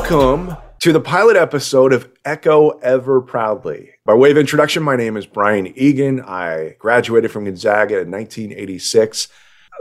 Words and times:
Welcome 0.00 0.56
to 0.78 0.94
the 0.94 1.00
pilot 1.00 1.36
episode 1.36 1.92
of 1.92 2.10
Echo 2.24 2.70
Ever 2.78 3.20
Proudly. 3.20 3.90
By 4.06 4.14
way 4.14 4.30
of 4.30 4.38
introduction, 4.38 4.82
my 4.82 4.96
name 4.96 5.14
is 5.14 5.26
Brian 5.26 5.66
Egan. 5.78 6.22
I 6.22 6.74
graduated 6.78 7.30
from 7.30 7.44
Gonzaga 7.44 8.00
in 8.00 8.10
1986. 8.10 9.28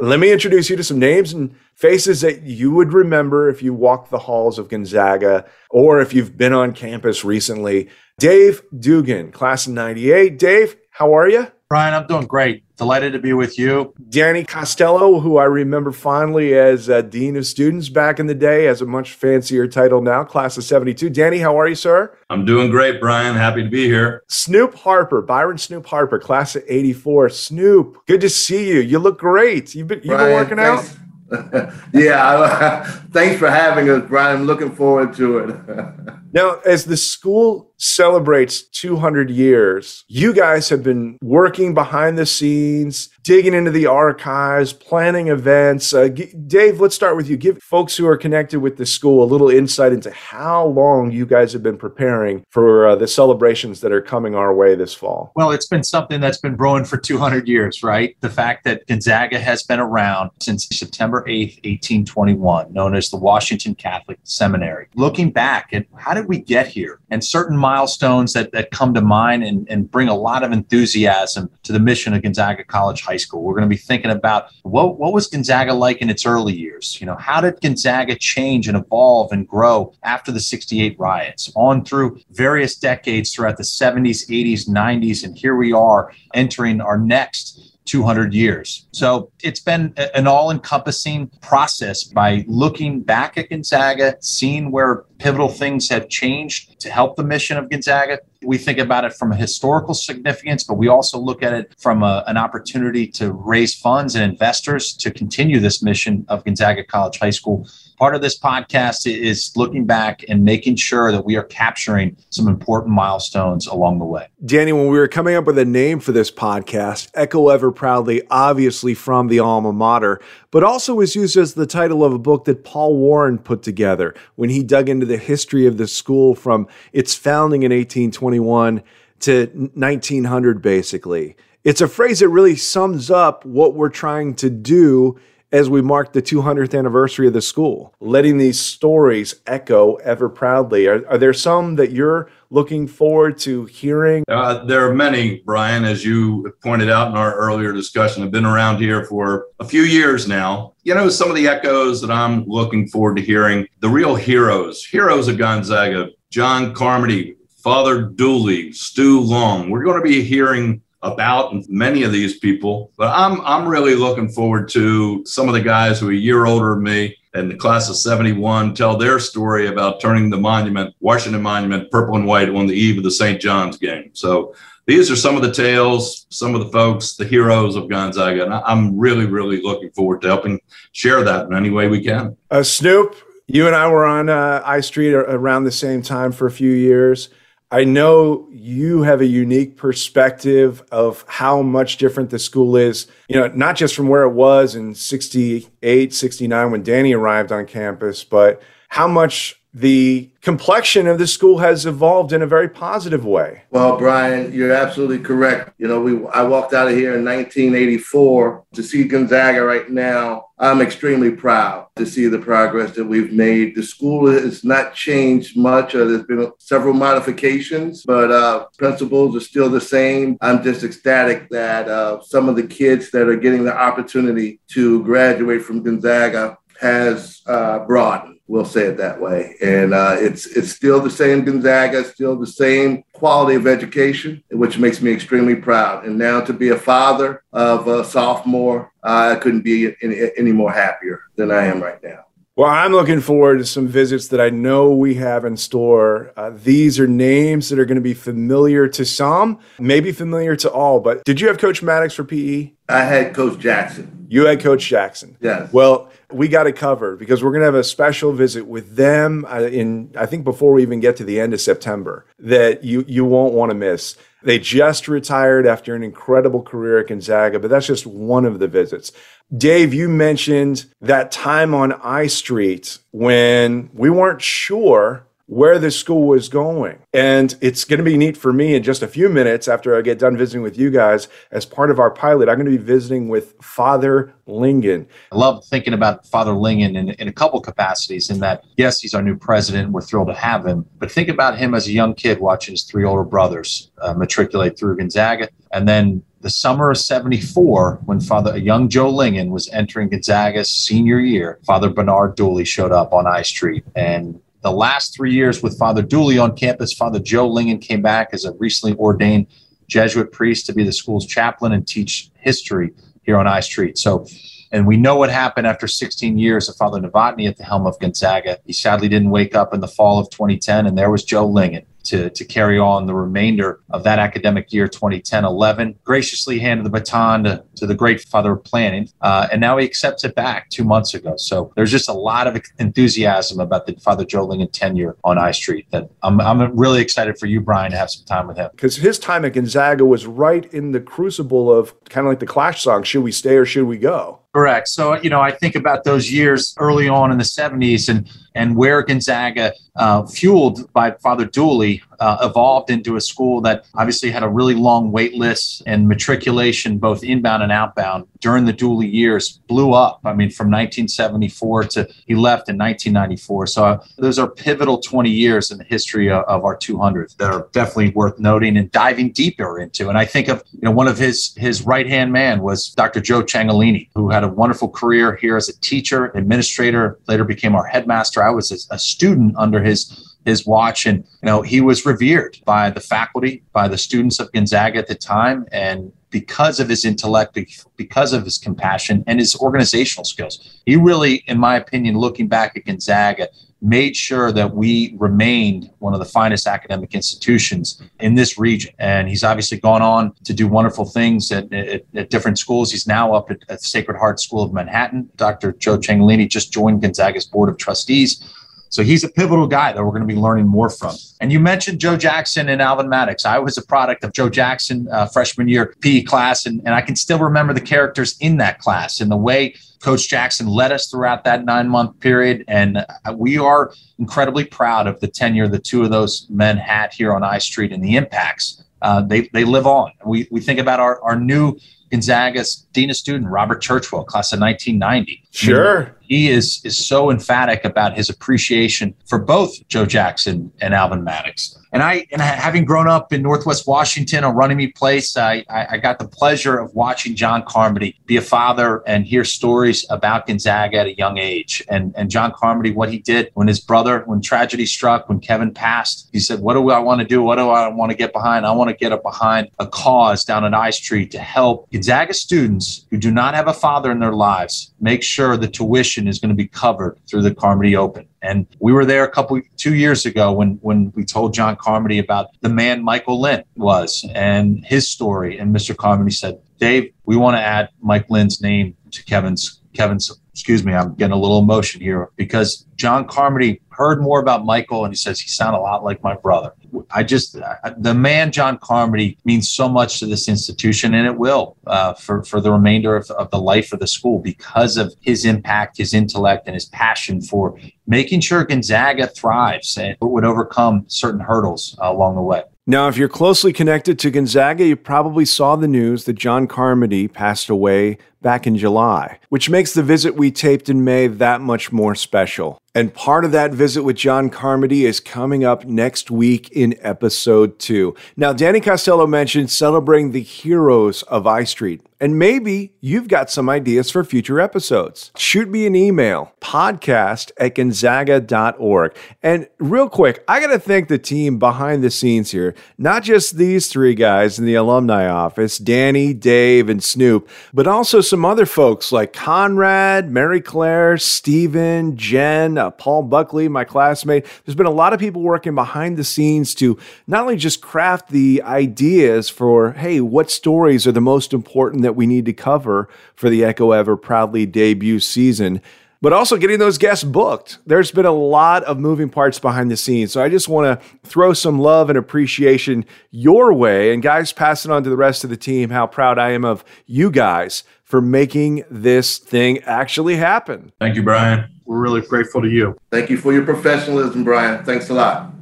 Let 0.01 0.19
me 0.19 0.31
introduce 0.31 0.69
you 0.69 0.75
to 0.75 0.83
some 0.83 0.99
names 0.99 1.31
and 1.31 1.55
faces 1.73 2.19
that 2.21 2.43
you 2.43 2.69
would 2.71 2.91
remember 2.91 3.49
if 3.49 3.63
you 3.63 3.73
walked 3.73 4.11
the 4.11 4.19
halls 4.19 4.59
of 4.59 4.67
Gonzaga 4.67 5.45
or 5.69 6.01
if 6.01 6.13
you've 6.13 6.37
been 6.37 6.53
on 6.53 6.73
campus 6.73 7.23
recently. 7.23 7.89
Dave 8.19 8.61
Dugan, 8.77 9.31
class 9.31 9.67
of 9.67 9.73
98. 9.73 10.37
Dave, 10.37 10.75
how 10.91 11.15
are 11.15 11.29
you? 11.29 11.47
Brian, 11.69 11.93
I'm 11.93 12.07
doing 12.07 12.27
great. 12.27 12.65
Delighted 12.79 13.11
to 13.11 13.19
be 13.19 13.33
with 13.33 13.59
you. 13.59 13.93
Danny 14.07 14.45
Costello, 14.45 15.19
who 15.19 15.35
I 15.35 15.43
remember 15.43 15.91
fondly 15.91 16.57
as 16.57 16.89
uh, 16.89 17.01
Dean 17.01 17.35
of 17.35 17.45
Students 17.45 17.89
back 17.89 18.21
in 18.21 18.27
the 18.27 18.33
day, 18.33 18.63
has 18.63 18.81
a 18.81 18.85
much 18.85 19.15
fancier 19.15 19.67
title 19.67 20.01
now, 20.01 20.23
class 20.23 20.57
of 20.57 20.63
72. 20.63 21.09
Danny, 21.09 21.39
how 21.39 21.59
are 21.59 21.67
you, 21.67 21.75
sir? 21.75 22.17
I'm 22.29 22.45
doing 22.45 22.71
great, 22.71 23.01
Brian. 23.01 23.35
Happy 23.35 23.63
to 23.63 23.69
be 23.69 23.83
here. 23.83 24.23
Snoop 24.29 24.75
Harper, 24.75 25.21
Byron 25.21 25.57
Snoop 25.57 25.85
Harper, 25.87 26.19
class 26.19 26.55
of 26.55 26.63
84. 26.69 27.27
Snoop, 27.31 27.97
good 28.07 28.21
to 28.21 28.29
see 28.29 28.69
you. 28.69 28.79
You 28.79 28.99
look 28.99 29.19
great. 29.19 29.75
You've 29.75 29.87
been, 29.87 29.99
you've 30.01 30.17
been 30.17 30.31
working 30.31 30.55
thanks. 30.55 30.95
out? 30.95 31.73
yeah, 31.93 32.83
thanks 33.11 33.37
for 33.37 33.49
having 33.49 33.89
us, 33.89 34.07
Brian. 34.07 34.37
I'm 34.37 34.45
looking 34.45 34.71
forward 34.71 35.13
to 35.15 35.39
it. 35.39 36.15
Now, 36.31 36.59
as 36.65 36.85
the 36.85 36.97
school 36.97 37.71
celebrates 37.77 38.61
200 38.61 39.29
years, 39.29 40.03
you 40.07 40.33
guys 40.33 40.69
have 40.69 40.83
been 40.83 41.17
working 41.21 41.73
behind 41.73 42.17
the 42.17 42.25
scenes, 42.25 43.09
digging 43.23 43.53
into 43.53 43.71
the 43.71 43.85
archives, 43.85 44.73
planning 44.73 45.29
events. 45.29 45.93
Uh, 45.93 46.09
G- 46.09 46.33
Dave, 46.47 46.81
let's 46.81 46.93
start 46.93 47.15
with 47.15 47.29
you. 47.29 47.37
Give 47.37 47.57
folks 47.63 47.95
who 47.95 48.05
are 48.05 48.17
connected 48.17 48.59
with 48.59 48.77
the 48.77 48.85
school 48.85 49.23
a 49.23 49.25
little 49.25 49.49
insight 49.49 49.93
into 49.93 50.11
how 50.11 50.65
long 50.65 51.11
you 51.11 51.25
guys 51.25 51.53
have 51.53 51.63
been 51.63 51.77
preparing 51.77 52.43
for 52.49 52.89
uh, 52.89 52.95
the 52.95 53.07
celebrations 53.07 53.79
that 53.81 53.91
are 53.91 54.01
coming 54.01 54.35
our 54.35 54.53
way 54.53 54.75
this 54.75 54.93
fall. 54.93 55.31
Well, 55.35 55.51
it's 55.51 55.67
been 55.67 55.83
something 55.83 56.19
that's 56.19 56.39
been 56.39 56.55
brewing 56.55 56.85
for 56.85 56.97
200 56.97 57.47
years, 57.47 57.81
right? 57.81 58.15
The 58.19 58.29
fact 58.29 58.65
that 58.65 58.85
Gonzaga 58.87 59.39
has 59.39 59.63
been 59.63 59.79
around 59.79 60.31
since 60.41 60.67
September 60.71 61.23
8th, 61.27 61.55
1821, 61.63 62.73
known 62.73 62.95
as 62.95 63.09
the 63.09 63.17
Washington 63.17 63.73
Catholic 63.73 64.19
Seminary. 64.23 64.87
Looking 64.95 65.31
back 65.31 65.69
at 65.71 65.85
how 65.97 66.13
did 66.13 66.18
we 66.27 66.39
get 66.39 66.67
here 66.67 66.99
and 67.09 67.23
certain 67.23 67.57
milestones 67.57 68.33
that, 68.33 68.51
that 68.51 68.71
come 68.71 68.93
to 68.93 69.01
mind 69.01 69.43
and, 69.43 69.67
and 69.69 69.89
bring 69.89 70.07
a 70.07 70.15
lot 70.15 70.43
of 70.43 70.51
enthusiasm 70.51 71.49
to 71.63 71.71
the 71.71 71.79
mission 71.79 72.13
of 72.13 72.21
Gonzaga 72.21 72.63
College 72.63 73.01
High 73.01 73.17
School. 73.17 73.43
We're 73.43 73.53
going 73.53 73.69
to 73.69 73.75
be 73.75 73.77
thinking 73.77 74.11
about 74.11 74.49
what, 74.63 74.99
what 74.99 75.13
was 75.13 75.27
Gonzaga 75.27 75.73
like 75.73 75.97
in 75.97 76.09
its 76.09 76.25
early 76.25 76.55
years? 76.55 76.99
You 76.99 77.07
know, 77.07 77.15
how 77.15 77.41
did 77.41 77.59
Gonzaga 77.61 78.15
change 78.15 78.67
and 78.67 78.77
evolve 78.77 79.31
and 79.31 79.47
grow 79.47 79.93
after 80.03 80.31
the 80.31 80.39
68 80.39 80.97
riots 80.99 81.51
on 81.55 81.85
through 81.85 82.19
various 82.31 82.75
decades 82.75 83.33
throughout 83.33 83.57
the 83.57 83.63
70s, 83.63 84.29
80s, 84.29 84.67
90s, 84.67 85.23
and 85.23 85.37
here 85.37 85.55
we 85.55 85.73
are 85.73 86.11
entering 86.33 86.81
our 86.81 86.97
next 86.97 87.68
200 87.89 88.35
years. 88.35 88.87
So 88.91 89.31
it's 89.41 89.59
been 89.59 89.95
an 90.13 90.27
all 90.27 90.51
encompassing 90.51 91.27
process 91.41 92.03
by 92.03 92.45
looking 92.47 93.01
back 93.01 93.35
at 93.35 93.49
Gonzaga, 93.49 94.15
seeing 94.21 94.69
where 94.71 95.05
pivotal 95.17 95.49
things 95.49 95.89
have 95.89 96.07
changed 96.07 96.79
to 96.81 96.91
help 96.91 97.15
the 97.15 97.23
mission 97.23 97.57
of 97.57 97.67
Gonzaga. 97.67 98.19
We 98.43 98.59
think 98.59 98.77
about 98.77 99.05
it 99.05 99.13
from 99.13 99.31
a 99.31 99.35
historical 99.35 99.95
significance, 99.95 100.63
but 100.63 100.75
we 100.75 100.87
also 100.87 101.17
look 101.17 101.41
at 101.41 101.53
it 101.53 101.73
from 101.79 102.03
a, 102.03 102.23
an 102.27 102.37
opportunity 102.37 103.07
to 103.07 103.31
raise 103.33 103.73
funds 103.73 104.13
and 104.13 104.23
investors 104.23 104.93
to 104.97 105.09
continue 105.09 105.59
this 105.59 105.81
mission 105.81 106.25
of 106.29 106.45
Gonzaga 106.45 106.83
College 106.83 107.17
High 107.17 107.31
School 107.31 107.67
part 107.99 108.15
of 108.15 108.21
this 108.21 108.39
podcast 108.39 109.05
is 109.05 109.51
looking 109.57 109.85
back 109.85 110.23
and 110.29 110.43
making 110.43 110.77
sure 110.77 111.11
that 111.11 111.25
we 111.25 111.35
are 111.35 111.43
capturing 111.43 112.15
some 112.29 112.47
important 112.47 112.95
milestones 112.95 113.67
along 113.67 113.99
the 113.99 114.05
way. 114.05 114.25
Danny, 114.45 114.71
when 114.71 114.87
we 114.87 114.97
were 114.97 115.09
coming 115.09 115.35
up 115.35 115.43
with 115.43 115.57
a 115.57 115.65
name 115.65 115.99
for 115.99 116.13
this 116.13 116.31
podcast, 116.31 117.11
Echo 117.13 117.49
Ever 117.49 117.73
Proudly, 117.73 118.23
obviously 118.31 118.93
from 118.93 119.27
the 119.27 119.39
alma 119.39 119.73
mater, 119.73 120.21
but 120.49 120.63
also 120.63 120.95
was 120.95 121.13
used 121.13 121.35
as 121.35 121.55
the 121.55 121.65
title 121.65 122.05
of 122.05 122.13
a 122.13 122.17
book 122.17 122.45
that 122.45 122.63
Paul 122.63 122.95
Warren 122.95 123.37
put 123.37 123.63
together 123.63 124.15
when 124.35 124.49
he 124.49 124.63
dug 124.63 124.87
into 124.87 125.05
the 125.05 125.17
history 125.17 125.65
of 125.65 125.77
the 125.77 125.87
school 125.87 126.35
from 126.35 126.67
its 126.93 127.13
founding 127.15 127.63
in 127.63 127.71
1821 127.71 128.81
to 129.19 129.47
1900, 129.73 130.61
basically. 130.61 131.35
It's 131.65 131.81
a 131.81 131.89
phrase 131.89 132.19
that 132.19 132.29
really 132.29 132.55
sums 132.55 133.11
up 133.11 133.43
what 133.43 133.75
we're 133.75 133.89
trying 133.89 134.35
to 134.35 134.49
do 134.49 135.19
as 135.51 135.69
we 135.69 135.81
mark 135.81 136.13
the 136.13 136.21
200th 136.21 136.77
anniversary 136.77 137.27
of 137.27 137.33
the 137.33 137.41
school, 137.41 137.93
letting 137.99 138.37
these 138.37 138.59
stories 138.59 139.35
echo 139.47 139.95
ever 139.95 140.29
proudly. 140.29 140.87
Are, 140.87 141.07
are 141.07 141.17
there 141.17 141.33
some 141.33 141.75
that 141.75 141.91
you're 141.91 142.29
looking 142.51 142.87
forward 142.87 143.37
to 143.39 143.65
hearing? 143.65 144.23
Uh, 144.27 144.63
there 144.65 144.87
are 144.87 144.93
many, 144.93 145.41
Brian, 145.45 145.85
as 145.85 146.05
you 146.05 146.53
pointed 146.61 146.89
out 146.89 147.09
in 147.09 147.17
our 147.17 147.35
earlier 147.35 147.73
discussion. 147.73 148.23
I've 148.23 148.31
been 148.31 148.45
around 148.45 148.79
here 148.79 149.05
for 149.05 149.47
a 149.59 149.65
few 149.65 149.83
years 149.83 150.27
now. 150.27 150.73
You 150.83 150.93
know, 150.95 151.09
some 151.09 151.29
of 151.29 151.35
the 151.35 151.47
echoes 151.47 152.01
that 152.01 152.11
I'm 152.11 152.45
looking 152.45 152.87
forward 152.87 153.17
to 153.17 153.23
hearing, 153.23 153.67
the 153.79 153.89
real 153.89 154.15
heroes, 154.15 154.85
heroes 154.85 155.27
of 155.27 155.37
Gonzaga, 155.37 156.09
John 156.29 156.73
Carmody, 156.73 157.35
Father 157.63 158.03
Dooley, 158.03 158.71
Stu 158.71 159.19
Long. 159.19 159.69
We're 159.69 159.83
going 159.83 160.01
to 160.01 160.07
be 160.07 160.21
hearing 160.21 160.81
about 161.01 161.53
many 161.69 162.03
of 162.03 162.11
these 162.11 162.39
people. 162.39 162.91
But 162.97 163.13
I'm 163.15 163.41
I'm 163.41 163.67
really 163.67 163.95
looking 163.95 164.29
forward 164.29 164.69
to 164.69 165.25
some 165.25 165.47
of 165.47 165.53
the 165.53 165.61
guys 165.61 165.99
who 165.99 166.09
are 166.09 166.13
a 166.13 166.15
year 166.15 166.45
older 166.45 166.75
than 166.75 166.83
me 166.83 167.15
and 167.33 167.51
the 167.51 167.55
class 167.55 167.89
of 167.89 167.95
71 167.95 168.73
tell 168.73 168.97
their 168.97 169.19
story 169.19 169.67
about 169.67 170.01
turning 170.01 170.29
the 170.29 170.37
monument, 170.37 170.95
Washington 170.99 171.41
Monument, 171.41 171.91
purple 171.91 172.15
and 172.15 172.25
white 172.25 172.49
on 172.49 172.65
the 172.65 172.73
eve 172.73 172.97
of 172.97 173.03
the 173.03 173.11
St. 173.11 173.39
John's 173.39 173.77
game. 173.77 174.09
So 174.13 174.55
these 174.87 175.11
are 175.11 175.15
some 175.15 175.35
of 175.35 175.43
the 175.43 175.51
tales, 175.51 176.25
some 176.29 176.55
of 176.55 176.61
the 176.61 176.71
folks, 176.71 177.15
the 177.15 177.25
heroes 177.25 177.75
of 177.75 177.87
Gonzaga. 177.87 178.45
And 178.45 178.53
I'm 178.53 178.97
really, 178.97 179.27
really 179.27 179.61
looking 179.61 179.91
forward 179.91 180.21
to 180.21 180.27
helping 180.27 180.59
share 180.91 181.23
that 181.23 181.45
in 181.45 181.53
any 181.53 181.69
way 181.69 181.87
we 181.87 182.03
can. 182.03 182.35
Uh, 182.49 182.63
Snoop, 182.63 183.15
you 183.45 183.67
and 183.67 183.75
I 183.75 183.87
were 183.91 184.05
on 184.05 184.29
uh, 184.29 184.63
I 184.65 184.79
Street 184.79 185.13
around 185.13 185.65
the 185.65 185.71
same 185.71 186.01
time 186.01 186.31
for 186.31 186.47
a 186.47 186.51
few 186.51 186.71
years. 186.71 187.29
I 187.71 187.83
know 187.83 188.47
you 188.51 189.03
have 189.03 189.21
a 189.21 189.27
unique 189.27 189.77
perspective 189.77 190.81
of 190.91 191.23
how 191.27 191.61
much 191.61 191.97
different 191.97 192.31
the 192.31 192.39
school 192.39 192.75
is, 192.75 193.05
you 193.27 193.39
know, 193.39 193.47
not 193.47 193.75
just 193.75 193.95
from 193.95 194.07
where 194.07 194.23
it 194.23 194.31
was 194.31 194.73
in 194.73 194.95
68, 194.95 196.13
69 196.13 196.71
when 196.71 196.81
Danny 196.81 197.13
arrived 197.13 197.51
on 197.51 197.67
campus, 197.67 198.23
but 198.23 198.59
how 198.87 199.07
much 199.07 199.58
the 199.73 200.29
complexion 200.41 201.05
of 201.05 201.19
the 201.19 201.27
school 201.27 201.59
has 201.59 201.85
evolved 201.85 202.33
in 202.33 202.41
a 202.41 202.47
very 202.47 202.67
positive 202.67 203.23
way. 203.23 203.63
Well, 203.69 203.97
Brian, 203.97 204.51
you're 204.51 204.71
absolutely 204.71 205.19
correct. 205.19 205.73
You 205.77 205.87
know, 205.87 206.01
we 206.01 206.25
I 206.27 206.43
walked 206.43 206.73
out 206.73 206.87
of 206.87 206.95
here 206.95 207.15
in 207.15 207.23
1984 207.23 208.65
to 208.73 208.83
see 208.83 209.03
Gonzaga 209.03 209.63
right 209.63 209.89
now. 209.89 210.45
I'm 210.57 210.81
extremely 210.81 211.31
proud 211.31 211.87
to 211.95 212.05
see 212.05 212.27
the 212.27 212.39
progress 212.39 212.95
that 212.95 213.05
we've 213.05 213.31
made. 213.31 213.75
The 213.75 213.83
school 213.83 214.29
has 214.29 214.63
not 214.63 214.95
changed 214.95 215.55
much. 215.55 215.95
Uh, 215.95 216.05
there's 216.05 216.23
been 216.23 216.51
several 216.57 216.93
modifications, 216.93 218.03
but 218.03 218.31
uh, 218.31 218.65
principles 218.77 219.35
are 219.35 219.39
still 219.39 219.69
the 219.69 219.79
same. 219.79 220.37
I'm 220.41 220.63
just 220.63 220.83
ecstatic 220.83 221.49
that 221.49 221.87
uh, 221.87 222.21
some 222.23 222.49
of 222.49 222.55
the 222.55 222.67
kids 222.67 223.11
that 223.11 223.29
are 223.29 223.37
getting 223.37 223.63
the 223.63 223.75
opportunity 223.75 224.59
to 224.69 225.03
graduate 225.03 225.61
from 225.61 225.83
Gonzaga 225.83 226.57
has 226.81 227.41
uh, 227.45 227.79
broadened. 227.79 228.38
We'll 228.49 228.65
say 228.65 228.87
it 228.87 228.97
that 228.97 229.21
way, 229.21 229.55
and 229.61 229.93
uh, 229.93 230.15
it's 230.17 230.47
it's 230.47 230.71
still 230.71 230.99
the 230.99 231.11
same 231.11 231.45
Gonzaga, 231.45 232.03
still 232.03 232.35
the 232.35 232.47
same 232.47 233.03
quality 233.13 233.53
of 233.55 233.67
education, 233.67 234.43
which 234.49 234.79
makes 234.79 235.03
me 235.03 235.11
extremely 235.11 235.53
proud. 235.53 236.03
And 236.03 236.17
now 236.17 236.41
to 236.41 236.51
be 236.51 236.69
a 236.69 236.75
father 236.75 237.43
of 237.53 237.87
a 237.87 238.03
sophomore, 238.03 238.91
I 239.03 239.35
couldn't 239.35 239.61
be 239.61 239.93
any, 240.01 240.31
any 240.35 240.51
more 240.51 240.71
happier 240.71 241.21
than 241.35 241.51
I 241.51 241.65
am 241.65 241.79
right 241.79 242.01
now. 242.01 242.25
Well, 242.59 242.69
I'm 242.69 242.91
looking 242.91 243.21
forward 243.21 243.59
to 243.59 243.65
some 243.65 243.87
visits 243.87 244.27
that 244.29 244.41
I 244.41 244.49
know 244.49 244.93
we 244.93 245.13
have 245.13 245.45
in 245.45 245.55
store. 245.55 246.33
Uh, 246.35 246.49
these 246.53 246.99
are 246.99 247.07
names 247.07 247.69
that 247.69 247.79
are 247.79 247.85
going 247.85 247.95
to 247.95 248.01
be 248.01 248.13
familiar 248.13 248.87
to 248.89 249.05
some, 249.05 249.59
maybe 249.79 250.11
familiar 250.11 250.57
to 250.57 250.69
all. 250.69 250.99
But 250.99 251.23
did 251.23 251.39
you 251.39 251.47
have 251.47 251.57
Coach 251.57 251.81
Maddox 251.81 252.15
for 252.15 252.25
PE? 252.25 252.73
I 252.89 253.03
had 253.03 253.33
Coach 253.33 253.59
Jackson. 253.59 254.27
You 254.29 254.45
had 254.45 254.59
Coach 254.59 254.85
Jackson. 254.85 255.37
Yes. 255.41 255.71
Well, 255.73 256.09
we 256.31 256.47
got 256.47 256.67
it 256.67 256.75
covered 256.75 257.17
because 257.17 257.43
we're 257.43 257.51
going 257.51 257.61
to 257.61 257.65
have 257.65 257.75
a 257.75 257.83
special 257.83 258.31
visit 258.31 258.67
with 258.67 258.95
them 258.95 259.45
uh, 259.49 259.61
in 259.61 260.11
I 260.15 260.25
think 260.25 260.43
before 260.43 260.73
we 260.73 260.81
even 260.83 260.99
get 260.99 261.15
to 261.17 261.23
the 261.23 261.39
end 261.39 261.53
of 261.53 261.61
September 261.61 262.25
that 262.39 262.83
you 262.83 263.05
you 263.07 263.25
won't 263.25 263.53
want 263.53 263.71
to 263.71 263.75
miss. 263.75 264.17
They 264.41 264.59
just 264.59 265.07
retired 265.07 265.67
after 265.67 265.95
an 265.95 266.03
incredible 266.03 266.61
career 266.61 266.99
at 266.99 267.07
Gonzaga, 267.07 267.59
but 267.59 267.69
that's 267.69 267.87
just 267.87 268.05
one 268.07 268.45
of 268.45 268.59
the 268.59 268.67
visits. 268.67 269.11
Dave, 269.55 269.93
you 269.93 270.07
mentioned 270.07 270.85
that 271.01 271.31
time 271.31 271.73
on 271.73 271.93
I 271.93 272.27
Street 272.27 272.99
when 273.11 273.89
we 273.93 274.09
weren't 274.09 274.41
sure 274.41 275.27
where 275.49 275.79
the 275.79 275.89
school 275.89 276.27
was 276.27 276.47
going. 276.47 276.95
And 277.11 277.55
it's 277.59 277.83
going 277.83 277.97
to 277.97 278.03
be 278.03 278.17
neat 278.17 278.37
for 278.37 278.53
me 278.53 278.75
in 278.75 278.83
just 278.83 279.01
a 279.01 279.07
few 279.07 279.29
minutes 279.29 279.67
after 279.67 279.97
I 279.97 280.03
get 280.03 280.19
done 280.19 280.37
visiting 280.37 280.61
with 280.61 280.77
you 280.77 280.91
guys 280.91 281.27
as 281.51 281.65
part 281.65 281.89
of 281.89 281.97
our 281.97 282.11
pilot. 282.11 282.47
I'm 282.47 282.57
going 282.57 282.71
to 282.71 282.77
be 282.77 282.83
visiting 282.83 283.29
with 283.29 283.55
Father 283.59 284.31
Lingan. 284.47 285.07
I 285.31 285.35
love 285.35 285.65
thinking 285.65 285.95
about 285.95 286.27
Father 286.27 286.51
Lingan 286.51 286.95
in, 286.95 287.09
in 287.09 287.27
a 287.27 287.33
couple 287.33 287.59
capacities, 287.61 288.29
in 288.29 288.39
that, 288.41 288.63
yes, 288.77 288.99
he's 288.99 289.15
our 289.15 289.23
new 289.23 289.35
president. 289.35 289.91
We're 289.91 290.01
thrilled 290.01 290.27
to 290.27 290.35
have 290.35 290.67
him. 290.67 290.85
But 290.99 291.11
think 291.11 291.29
about 291.29 291.57
him 291.57 291.73
as 291.73 291.87
a 291.87 291.91
young 291.91 292.13
kid 292.13 292.39
watching 292.39 292.73
his 292.73 292.83
three 292.83 293.03
older 293.03 293.23
brothers 293.23 293.89
uh, 294.03 294.13
matriculate 294.13 294.77
through 294.77 294.97
Gonzaga. 294.97 295.49
And 295.71 295.87
then 295.87 296.21
the 296.41 296.51
summer 296.51 296.91
of 296.91 296.99
74, 296.99 298.01
when 298.05 298.21
Father, 298.21 298.53
a 298.53 298.59
young 298.59 298.87
Joe 298.87 299.11
Lingan 299.11 299.49
was 299.49 299.67
entering 299.69 300.09
Gonzaga's 300.09 300.69
senior 300.69 301.19
year, 301.19 301.57
Father 301.65 301.89
Bernard 301.89 302.35
Dooley 302.35 302.65
showed 302.65 302.91
up 302.91 303.13
on 303.13 303.25
I 303.25 303.41
Street. 303.41 303.83
And 303.95 304.39
the 304.61 304.71
last 304.71 305.15
three 305.15 305.33
years 305.33 305.63
with 305.63 305.77
Father 305.77 306.01
Dooley 306.01 306.37
on 306.37 306.55
campus, 306.55 306.93
Father 306.93 307.19
Joe 307.19 307.49
Lingan 307.49 307.81
came 307.81 308.01
back 308.01 308.29
as 308.33 308.45
a 308.45 308.53
recently 308.53 308.95
ordained 308.97 309.47
Jesuit 309.87 310.31
priest 310.31 310.65
to 310.67 310.73
be 310.73 310.83
the 310.83 310.91
school's 310.91 311.25
chaplain 311.25 311.71
and 311.71 311.87
teach 311.87 312.29
history 312.35 312.91
here 313.23 313.37
on 313.37 313.47
I 313.47 313.59
Street. 313.61 313.97
So, 313.97 314.25
and 314.71 314.85
we 314.85 314.97
know 314.97 315.15
what 315.15 315.29
happened 315.29 315.65
after 315.65 315.87
16 315.87 316.37
years 316.37 316.69
of 316.69 316.75
Father 316.75 316.99
Novotny 316.99 317.47
at 317.47 317.57
the 317.57 317.63
helm 317.63 317.87
of 317.87 317.97
Gonzaga. 317.99 318.59
He 318.65 318.73
sadly 318.73 319.07
didn't 319.07 319.31
wake 319.31 319.55
up 319.55 319.73
in 319.73 319.79
the 319.79 319.87
fall 319.87 320.19
of 320.19 320.29
2010, 320.29 320.85
and 320.85 320.97
there 320.97 321.09
was 321.09 321.23
Joe 321.23 321.47
Lingen 321.47 321.85
to, 322.03 322.29
to 322.29 322.45
carry 322.45 322.79
on 322.79 323.05
the 323.05 323.13
remainder 323.13 323.81
of 323.91 324.03
that 324.03 324.19
academic 324.19 324.71
year 324.71 324.87
2010-11 324.87 325.95
graciously 326.03 326.59
handed 326.59 326.85
the 326.85 326.89
baton 326.89 327.43
to, 327.43 327.63
to 327.75 327.85
the 327.85 327.95
great 327.95 328.21
father 328.21 328.53
of 328.53 328.63
planning 328.63 329.07
uh, 329.21 329.47
and 329.51 329.61
now 329.61 329.77
he 329.77 329.85
accepts 329.85 330.23
it 330.23 330.35
back 330.35 330.69
two 330.69 330.83
months 330.83 331.13
ago. 331.13 331.35
So 331.37 331.71
there's 331.75 331.91
just 331.91 332.09
a 332.09 332.13
lot 332.13 332.47
of 332.47 332.61
enthusiasm 332.79 333.59
about 333.59 333.85
the 333.85 333.93
father 333.95 334.25
joe 334.25 334.47
lingan 334.47 334.71
tenure 334.71 335.15
on 335.23 335.37
i 335.37 335.51
street 335.51 335.87
that 335.91 336.09
I'm, 336.23 336.39
I'm 336.41 336.77
really 336.77 337.01
excited 337.01 337.37
for 337.37 337.45
you 337.45 337.61
brian 337.61 337.91
to 337.91 337.97
have 337.97 338.09
some 338.09 338.25
time 338.25 338.47
with 338.47 338.57
him. 338.57 338.69
Because 338.71 338.97
his 338.97 339.19
time 339.19 339.45
at 339.45 339.53
gonzaga 339.53 340.05
was 340.05 340.25
right 340.25 340.71
in 340.73 340.91
the 340.91 340.99
crucible 340.99 341.71
of 341.71 341.93
kind 342.05 342.25
of 342.25 342.31
like 342.31 342.39
the 342.39 342.45
clash 342.45 342.83
song 342.83 343.03
should 343.03 343.23
we 343.23 343.31
stay 343.31 343.57
or 343.57 343.65
should 343.65 343.85
we 343.85 343.97
go? 343.97 344.39
Correct. 344.53 344.87
So, 344.87 345.21
you 345.21 345.29
know, 345.29 345.41
I 345.41 345.51
think 345.51 345.75
about 345.75 346.03
those 346.03 346.31
years 346.31 346.75
early 346.79 347.07
on 347.07 347.31
in 347.31 347.37
the 347.37 347.43
70s 347.43 348.09
and 348.09 348.27
and 348.55 348.75
where 348.75 349.01
Gonzaga, 349.03 349.73
uh, 349.95 350.25
fueled 350.25 350.91
by 350.93 351.11
Father 351.11 351.45
Dooley, 351.45 352.01
uh, 352.19 352.37
evolved 352.41 352.89
into 352.89 353.15
a 353.15 353.21
school 353.21 353.61
that 353.61 353.85
obviously 353.95 354.31
had 354.31 354.43
a 354.43 354.49
really 354.49 354.75
long 354.75 355.11
wait 355.11 355.33
list 355.33 355.83
and 355.85 356.07
matriculation, 356.07 356.97
both 356.97 357.23
inbound 357.23 357.63
and 357.63 357.71
outbound, 357.71 358.25
during 358.41 358.65
the 358.65 358.73
Dooley 358.73 359.07
years 359.07 359.59
blew 359.67 359.93
up. 359.93 360.19
I 360.25 360.33
mean, 360.33 360.49
from 360.49 360.67
1974 360.67 361.83
to 361.85 362.09
he 362.25 362.35
left 362.35 362.69
in 362.69 362.77
1994. 362.77 363.67
So 363.67 363.85
uh, 363.85 364.03
those 364.17 364.39
are 364.39 364.49
pivotal 364.49 364.99
20 364.99 365.29
years 365.29 365.71
in 365.71 365.77
the 365.77 365.83
history 365.83 366.29
of, 366.29 366.43
of 366.45 366.63
our 366.63 366.75
200 366.75 367.33
that 367.37 367.51
are 367.53 367.67
definitely 367.71 368.11
worth 368.11 368.39
noting 368.39 368.77
and 368.77 368.91
diving 368.91 369.31
deeper 369.31 369.79
into. 369.79 370.09
And 370.09 370.17
I 370.17 370.25
think 370.25 370.47
of, 370.47 370.63
you 370.71 370.81
know, 370.81 370.91
one 370.91 371.07
of 371.07 371.17
his 371.17 371.53
his 371.57 371.83
right 371.83 372.07
hand 372.07 372.31
man 372.31 372.61
was 372.61 372.89
Dr. 372.89 373.21
Joe 373.21 373.43
Ciancaglini, 373.43 374.09
who 374.15 374.29
had 374.29 374.43
a 374.43 374.47
wonderful 374.47 374.89
career 374.89 375.35
here 375.35 375.57
as 375.57 375.69
a 375.69 375.79
teacher, 375.79 376.31
administrator, 376.35 377.19
later 377.27 377.43
became 377.43 377.75
our 377.75 377.85
headmaster. 377.85 378.43
I 378.43 378.49
was 378.49 378.71
a, 378.71 378.95
a 378.95 378.99
student 378.99 379.55
under 379.57 379.81
his 379.81 380.28
his 380.45 380.65
watch 380.65 381.05
and 381.05 381.17
you 381.41 381.45
know 381.45 381.61
he 381.61 381.81
was 381.81 382.05
revered 382.05 382.57
by 382.65 382.89
the 382.89 382.99
faculty 382.99 383.63
by 383.73 383.87
the 383.87 383.97
students 383.97 384.39
of 384.39 384.51
gonzaga 384.51 384.97
at 384.97 385.07
the 385.07 385.15
time 385.15 385.65
and 385.71 386.11
because 386.29 386.79
of 386.79 386.87
his 386.87 387.05
intellect 387.05 387.57
because 387.95 388.33
of 388.33 388.43
his 388.43 388.57
compassion 388.57 389.23
and 389.27 389.39
his 389.39 389.55
organizational 389.55 390.23
skills 390.23 390.81
he 390.85 390.95
really 390.95 391.43
in 391.47 391.59
my 391.59 391.75
opinion 391.75 392.17
looking 392.17 392.47
back 392.47 392.75
at 392.75 392.85
gonzaga 392.85 393.47
made 393.81 394.15
sure 394.15 394.51
that 394.51 394.75
we 394.75 395.15
remained 395.17 395.89
one 395.99 396.13
of 396.13 396.19
the 396.19 396.25
finest 396.25 396.67
academic 396.67 397.15
institutions 397.15 398.01
in 398.19 398.35
this 398.35 398.57
region. 398.57 398.93
And 398.99 399.29
he's 399.29 399.43
obviously 399.43 399.79
gone 399.79 400.01
on 400.01 400.33
to 400.43 400.53
do 400.53 400.67
wonderful 400.67 401.05
things 401.05 401.51
at, 401.51 401.71
at, 401.71 402.03
at 402.13 402.29
different 402.29 402.59
schools. 402.59 402.91
He's 402.91 403.07
now 403.07 403.33
up 403.33 403.49
at, 403.49 403.59
at 403.69 403.81
Sacred 403.81 404.17
Heart 404.17 404.39
School 404.41 404.63
of 404.63 404.73
Manhattan. 404.73 405.29
Dr. 405.37 405.71
Joe 405.73 405.97
Ciancaglini 405.97 406.49
just 406.49 406.73
joined 406.73 407.01
Gonzaga's 407.01 407.45
Board 407.45 407.69
of 407.69 407.77
Trustees. 407.77 408.43
So 408.89 409.03
he's 409.03 409.23
a 409.23 409.29
pivotal 409.29 409.67
guy 409.67 409.93
that 409.93 410.03
we're 410.03 410.11
going 410.11 410.27
to 410.27 410.27
be 410.27 410.39
learning 410.39 410.67
more 410.67 410.89
from. 410.89 411.15
And 411.39 411.51
you 411.51 411.59
mentioned 411.59 411.99
Joe 411.99 412.17
Jackson 412.17 412.69
and 412.69 412.81
Alvin 412.81 413.07
Maddox. 413.07 413.45
I 413.45 413.59
was 413.59 413.77
a 413.77 413.85
product 413.85 414.23
of 414.23 414.33
Joe 414.33 414.49
Jackson 414.49 415.07
uh, 415.11 415.27
freshman 415.27 415.67
year 415.67 415.95
PE 416.01 416.23
class, 416.23 416.65
and, 416.65 416.81
and 416.85 416.93
I 416.93 417.01
can 417.01 417.15
still 417.15 417.39
remember 417.39 417.73
the 417.73 417.81
characters 417.81 418.35
in 418.39 418.57
that 418.57 418.79
class 418.79 419.21
and 419.21 419.29
the 419.29 419.37
way 419.37 419.75
Coach 420.01 420.27
Jackson 420.29 420.67
led 420.67 420.91
us 420.91 421.07
throughout 421.07 421.43
that 421.43 421.65
nine 421.65 421.87
month 421.87 422.19
period. 422.19 422.63
And 422.67 422.97
uh, 422.97 423.33
we 423.35 423.57
are 423.57 423.93
incredibly 424.17 424.65
proud 424.65 425.07
of 425.07 425.19
the 425.19 425.27
tenure 425.27 425.67
the 425.67 425.79
two 425.79 426.03
of 426.03 426.09
those 426.09 426.47
men 426.49 426.77
had 426.77 427.13
here 427.13 427.33
on 427.33 427.43
I 427.43 427.59
Street 427.59 427.91
and 427.91 428.03
the 428.03 428.15
impacts 428.15 428.83
uh, 429.01 429.21
they, 429.21 429.49
they 429.53 429.63
live 429.63 429.87
on. 429.87 430.11
We, 430.25 430.47
we 430.51 430.61
think 430.61 430.79
about 430.79 430.99
our, 430.99 431.21
our 431.21 431.39
new 431.39 431.77
Gonzaga's 432.11 432.87
dean 432.91 433.09
of 433.09 433.15
student, 433.15 433.49
Robert 433.49 433.81
Churchwell, 433.81 434.25
class 434.25 434.51
of 434.51 434.59
1990. 434.59 435.43
Sure. 435.51 436.15
He 436.21 436.49
is 436.49 436.79
is 436.83 436.95
so 436.95 437.31
emphatic 437.31 437.83
about 437.83 438.15
his 438.15 438.29
appreciation 438.29 439.15
for 439.25 439.39
both 439.39 439.87
Joe 439.87 440.05
Jackson 440.05 440.71
and 440.79 440.93
Alvin 440.93 441.23
Maddox. 441.23 441.75
And 441.91 442.03
I, 442.03 442.27
and 442.31 442.39
having 442.41 442.85
grown 442.85 443.07
up 443.07 443.33
in 443.33 443.41
Northwest 443.41 443.87
Washington 443.87 444.43
on 444.43 444.55
Runnymede 444.55 444.93
Place, 444.93 445.35
I, 445.35 445.65
I 445.69 445.97
got 445.97 446.19
the 446.19 446.27
pleasure 446.27 446.77
of 446.77 446.93
watching 446.93 447.35
John 447.35 447.63
Carmody 447.67 448.15
be 448.27 448.37
a 448.37 448.41
father 448.41 449.01
and 449.07 449.25
hear 449.25 449.43
stories 449.43 450.05
about 450.11 450.45
Gonzaga 450.45 450.97
at 450.97 451.07
a 451.07 451.17
young 451.17 451.39
age. 451.39 451.83
And, 451.89 452.13
and 452.15 452.29
John 452.29 452.53
Carmody, 452.55 452.91
what 452.91 453.11
he 453.11 453.17
did 453.17 453.49
when 453.55 453.67
his 453.67 453.79
brother, 453.79 454.21
when 454.27 454.39
tragedy 454.39 454.85
struck, 454.85 455.29
when 455.29 455.39
Kevin 455.39 455.73
passed, 455.73 456.29
he 456.31 456.39
said, 456.39 456.59
What 456.59 456.75
do 456.75 456.91
I 456.91 456.99
want 456.99 457.21
to 457.21 457.27
do? 457.27 457.41
What 457.41 457.55
do 457.55 457.69
I 457.69 457.87
want 457.87 458.11
to 458.11 458.17
get 458.17 458.33
behind? 458.33 458.67
I 458.67 458.71
want 458.71 458.91
to 458.91 458.95
get 458.95 459.11
up 459.11 459.23
behind 459.23 459.69
a 459.79 459.87
cause 459.87 460.45
down 460.45 460.65
at 460.65 460.75
I 460.75 460.91
Street 460.91 461.31
to 461.31 461.39
help 461.39 461.91
Gonzaga 461.91 462.35
students 462.35 463.07
who 463.09 463.17
do 463.17 463.31
not 463.31 463.55
have 463.55 463.67
a 463.67 463.73
father 463.73 464.11
in 464.11 464.19
their 464.19 464.33
lives 464.33 464.93
make 464.99 465.23
sure 465.23 465.38
the 465.39 465.67
tuition 465.67 466.27
is 466.27 466.39
going 466.39 466.49
to 466.49 466.55
be 466.55 466.67
covered 466.67 467.19
through 467.29 467.41
the 467.41 467.53
Carmody 467.53 467.95
Open. 467.95 468.27
And 468.41 468.67
we 468.79 468.91
were 468.93 469.05
there 469.05 469.23
a 469.23 469.29
couple 469.29 469.61
two 469.77 469.95
years 469.95 470.25
ago 470.25 470.51
when 470.51 470.79
when 470.81 471.11
we 471.15 471.25
told 471.25 471.53
John 471.53 471.75
Carmody 471.75 472.19
about 472.19 472.47
the 472.61 472.69
man 472.69 473.03
Michael 473.03 473.39
Lynn 473.39 473.63
was 473.75 474.25
and 474.33 474.85
his 474.85 475.07
story. 475.07 475.57
And 475.57 475.75
Mr. 475.75 475.95
Carmody 475.95 476.31
said, 476.31 476.59
Dave, 476.79 477.11
we 477.25 477.35
want 477.37 477.57
to 477.57 477.61
add 477.61 477.89
Mike 478.01 478.29
Lynn's 478.29 478.61
name 478.61 478.95
to 479.11 479.23
Kevin's 479.23 479.81
Kevin's 479.93 480.31
excuse 480.59 480.83
me, 480.83 480.93
I'm 480.93 481.15
getting 481.15 481.31
a 481.31 481.39
little 481.39 481.59
emotion 481.59 482.01
here 482.01 482.31
because 482.35 482.85
John 482.97 483.25
Carmody 483.25 483.79
heard 483.91 484.21
more 484.21 484.41
about 484.41 484.65
Michael 484.65 485.05
and 485.05 485.13
he 485.13 485.15
says 485.15 485.39
he 485.39 485.47
sounded 485.47 485.79
a 485.79 485.81
lot 485.81 486.03
like 486.03 486.21
my 486.21 486.35
brother. 486.35 486.73
I 487.11 487.23
just, 487.23 487.57
the 487.97 488.13
man 488.13 488.51
John 488.51 488.77
Carmody 488.77 489.37
means 489.45 489.71
so 489.71 489.87
much 489.87 490.19
to 490.19 490.25
this 490.25 490.49
institution 490.49 491.13
and 491.13 491.25
it 491.25 491.37
will 491.37 491.77
uh, 491.87 492.13
for, 492.13 492.43
for 492.43 492.59
the 492.59 492.73
remainder 492.73 493.15
of, 493.15 493.31
of 493.31 493.49
the 493.51 493.57
life 493.57 493.93
of 493.93 493.99
the 493.99 494.07
school 494.07 494.39
because 494.39 494.97
of 494.97 495.13
his 495.21 495.45
impact, 495.45 495.97
his 495.97 496.13
intellect, 496.13 496.67
and 496.67 496.73
his 496.73 496.85
passion 496.87 497.41
for 497.41 497.79
making 498.05 498.41
sure 498.41 498.65
Gonzaga 498.65 499.27
thrives 499.27 499.97
and 499.97 500.17
would 500.19 500.43
overcome 500.43 501.05
certain 501.07 501.39
hurdles 501.39 501.97
uh, 502.03 502.11
along 502.11 502.35
the 502.35 502.41
way. 502.41 502.63
Now, 502.89 503.07
if 503.07 503.17
you're 503.17 503.29
closely 503.29 503.71
connected 503.71 504.17
to 504.17 504.31
Gonzaga, 504.31 504.83
you 504.83 504.95
probably 504.95 505.45
saw 505.45 505.75
the 505.75 505.87
news 505.87 506.23
that 506.23 506.33
John 506.33 506.65
Carmody 506.65 507.27
passed 507.27 507.69
away 507.69 508.17
back 508.41 508.65
in 508.65 508.77
July, 508.77 509.37
which 509.49 509.69
makes 509.69 509.93
the 509.93 510.01
visit 510.01 510.33
we 510.33 510.49
taped 510.49 510.89
in 510.89 511.03
May 511.03 511.27
that 511.27 511.61
much 511.61 511.91
more 511.91 512.15
special. 512.15 512.81
And 512.95 513.13
part 513.13 513.45
of 513.45 513.51
that 513.51 513.75
visit 513.75 514.01
with 514.01 514.15
John 514.15 514.49
Carmody 514.49 515.05
is 515.05 515.19
coming 515.19 515.63
up 515.63 515.85
next 515.85 516.31
week 516.31 516.71
in 516.71 516.95
episode 517.01 517.77
two. 517.77 518.15
Now, 518.35 518.53
Danny 518.53 518.79
Costello 518.79 519.27
mentioned 519.27 519.69
celebrating 519.69 520.31
the 520.31 520.41
heroes 520.41 521.21
of 521.21 521.45
I 521.45 521.65
Street. 521.65 522.01
And 522.21 522.37
maybe 522.37 522.93
you've 522.99 523.29
got 523.29 523.49
some 523.49 523.69
ideas 523.69 524.11
for 524.11 524.25
future 524.25 524.59
episodes. 524.59 525.31
Shoot 525.37 525.69
me 525.69 525.85
an 525.85 525.95
email, 525.95 526.51
podcast 526.59 527.51
at 527.57 527.75
gonzaga.org. 527.75 529.15
And 529.41 529.69
real 529.77 530.09
quick, 530.09 530.43
I 530.45 530.59
got 530.59 530.67
to 530.67 530.79
thank 530.79 531.07
the 531.07 531.17
team 531.17 531.59
behind 531.59 532.03
the 532.03 532.09
scenes 532.09 532.51
here. 532.51 532.75
Not 532.97 533.23
just 533.23 533.55
these 533.55 533.87
three 533.87 534.15
guys 534.15 534.59
in 534.59 534.65
the 534.65 534.75
alumni 534.75 535.29
office, 535.29 535.77
Danny, 535.77 536.33
Dave, 536.33 536.89
and 536.89 537.01
Snoop, 537.01 537.49
but 537.73 537.87
also 537.87 538.19
some 538.19 538.43
other 538.43 538.65
folks 538.65 539.13
like 539.13 539.31
Conrad, 539.31 540.29
Mary 540.29 540.59
Claire, 540.59 541.17
Stephen, 541.17 542.17
Jen, 542.17 542.77
uh, 542.77 542.91
Paul 542.91 543.23
Buckley, 543.23 543.69
my 543.69 543.85
classmate. 543.85 544.45
There's 544.65 544.75
been 544.75 544.85
a 544.85 544.91
lot 544.91 545.13
of 545.13 545.21
people 545.21 545.41
working 545.41 545.73
behind 545.73 546.17
the 546.17 546.25
scenes 546.25 546.75
to 546.75 546.97
not 547.27 547.43
only 547.43 547.55
just 547.55 547.81
craft 547.81 548.29
the 548.29 548.61
ideas 548.63 549.49
for, 549.49 549.93
hey, 549.93 550.19
what 550.19 550.51
stories 550.51 551.07
are 551.07 551.13
the 551.13 551.21
most 551.21 551.53
important 551.53 552.08
that 552.09 552.13
we 552.13 552.25
need 552.25 552.45
to 552.45 552.53
cover 552.53 553.07
for 553.35 553.51
the 553.51 553.63
Echo 553.63 553.91
Ever 553.91 554.17
Proudly 554.17 554.65
debut 554.65 555.19
season, 555.19 555.79
but 556.21 556.33
also 556.33 556.57
getting 556.57 556.79
those 556.79 556.97
guests 556.97 557.23
booked. 557.23 557.77
There's 557.85 558.09
been 558.09 558.25
a 558.25 558.31
lot 558.31 558.83
of 558.85 558.97
moving 558.97 559.29
parts 559.29 559.59
behind 559.59 559.91
the 559.91 559.95
scenes. 559.95 560.31
So 560.31 560.41
I 560.41 560.49
just 560.49 560.67
want 560.67 560.99
to 560.99 561.07
throw 561.23 561.53
some 561.53 561.77
love 561.77 562.09
and 562.09 562.17
appreciation 562.17 563.05
your 563.29 563.71
way. 563.73 564.11
And 564.11 564.23
guys, 564.23 564.51
pass 564.51 564.85
it 564.85 564.91
on 564.91 565.03
to 565.03 565.09
the 565.11 565.15
rest 565.15 565.43
of 565.43 565.51
the 565.51 565.55
team 565.55 565.91
how 565.91 566.07
proud 566.07 566.39
I 566.39 566.49
am 566.49 566.65
of 566.65 566.83
you 567.05 567.29
guys 567.29 567.83
for 568.03 568.21
making 568.21 568.83
this 568.89 569.37
thing 569.37 569.77
actually 569.83 570.37
happen. 570.37 570.91
Thank 570.99 571.15
you, 571.15 571.21
Brian. 571.21 571.69
we're 571.85 571.99
really 571.99 572.21
grateful 572.21 572.59
to 572.63 572.67
you. 572.67 572.97
Thank 573.11 573.29
you 573.29 573.37
for 573.37 573.53
your 573.53 573.65
professionalism, 573.65 574.43
Brian. 574.43 574.83
Thanks 574.83 575.09
a 575.09 575.13
lot. 575.13 575.53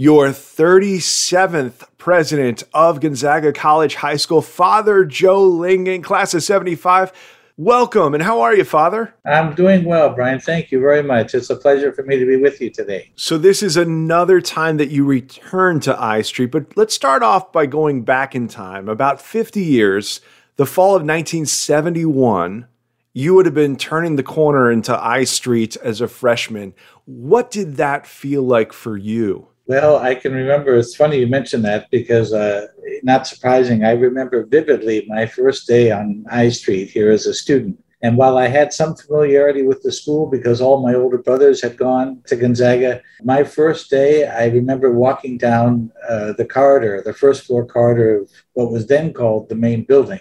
Your 0.00 0.28
37th 0.28 1.88
president 1.98 2.62
of 2.72 3.00
Gonzaga 3.00 3.52
College 3.52 3.96
High 3.96 4.14
School, 4.14 4.40
Father 4.40 5.04
Joe 5.04 5.50
Lingan, 5.50 6.04
class 6.04 6.34
of 6.34 6.44
75. 6.44 7.12
Welcome, 7.56 8.14
and 8.14 8.22
how 8.22 8.40
are 8.42 8.54
you, 8.54 8.62
Father? 8.62 9.12
I'm 9.26 9.56
doing 9.56 9.84
well, 9.84 10.10
Brian. 10.10 10.38
Thank 10.38 10.70
you 10.70 10.78
very 10.78 11.02
much. 11.02 11.34
It's 11.34 11.50
a 11.50 11.56
pleasure 11.56 11.92
for 11.92 12.04
me 12.04 12.16
to 12.16 12.24
be 12.24 12.36
with 12.36 12.60
you 12.60 12.70
today. 12.70 13.10
So, 13.16 13.38
this 13.38 13.60
is 13.60 13.76
another 13.76 14.40
time 14.40 14.76
that 14.76 14.92
you 14.92 15.04
return 15.04 15.80
to 15.80 16.00
I 16.00 16.22
Street, 16.22 16.52
but 16.52 16.76
let's 16.76 16.94
start 16.94 17.24
off 17.24 17.50
by 17.50 17.66
going 17.66 18.02
back 18.02 18.36
in 18.36 18.46
time 18.46 18.88
about 18.88 19.20
50 19.20 19.60
years, 19.60 20.20
the 20.54 20.64
fall 20.64 20.90
of 20.90 21.02
1971. 21.02 22.68
You 23.14 23.34
would 23.34 23.46
have 23.46 23.54
been 23.56 23.74
turning 23.74 24.14
the 24.14 24.22
corner 24.22 24.70
into 24.70 24.96
I 24.96 25.24
Street 25.24 25.76
as 25.78 26.00
a 26.00 26.06
freshman. 26.06 26.74
What 27.04 27.50
did 27.50 27.78
that 27.78 28.06
feel 28.06 28.44
like 28.44 28.72
for 28.72 28.96
you? 28.96 29.48
Well, 29.68 29.98
I 29.98 30.14
can 30.14 30.32
remember. 30.32 30.76
It's 30.76 30.96
funny 30.96 31.18
you 31.18 31.26
mentioned 31.26 31.62
that 31.66 31.90
because, 31.90 32.32
uh, 32.32 32.68
not 33.02 33.26
surprising, 33.26 33.84
I 33.84 33.90
remember 33.90 34.46
vividly 34.46 35.04
my 35.06 35.26
first 35.26 35.68
day 35.68 35.90
on 35.90 36.24
I 36.30 36.48
Street 36.48 36.88
here 36.88 37.10
as 37.10 37.26
a 37.26 37.34
student. 37.34 37.78
And 38.00 38.16
while 38.16 38.38
I 38.38 38.46
had 38.46 38.72
some 38.72 38.96
familiarity 38.96 39.64
with 39.64 39.82
the 39.82 39.92
school 39.92 40.26
because 40.26 40.62
all 40.62 40.82
my 40.82 40.94
older 40.94 41.18
brothers 41.18 41.60
had 41.60 41.76
gone 41.76 42.22
to 42.28 42.36
Gonzaga, 42.36 43.02
my 43.22 43.44
first 43.44 43.90
day, 43.90 44.26
I 44.26 44.46
remember 44.46 44.90
walking 44.90 45.36
down 45.36 45.92
uh, 46.08 46.32
the 46.32 46.46
corridor, 46.46 47.02
the 47.04 47.12
first 47.12 47.44
floor 47.44 47.66
corridor 47.66 48.22
of 48.22 48.30
what 48.54 48.72
was 48.72 48.86
then 48.86 49.12
called 49.12 49.50
the 49.50 49.54
main 49.54 49.84
building. 49.84 50.20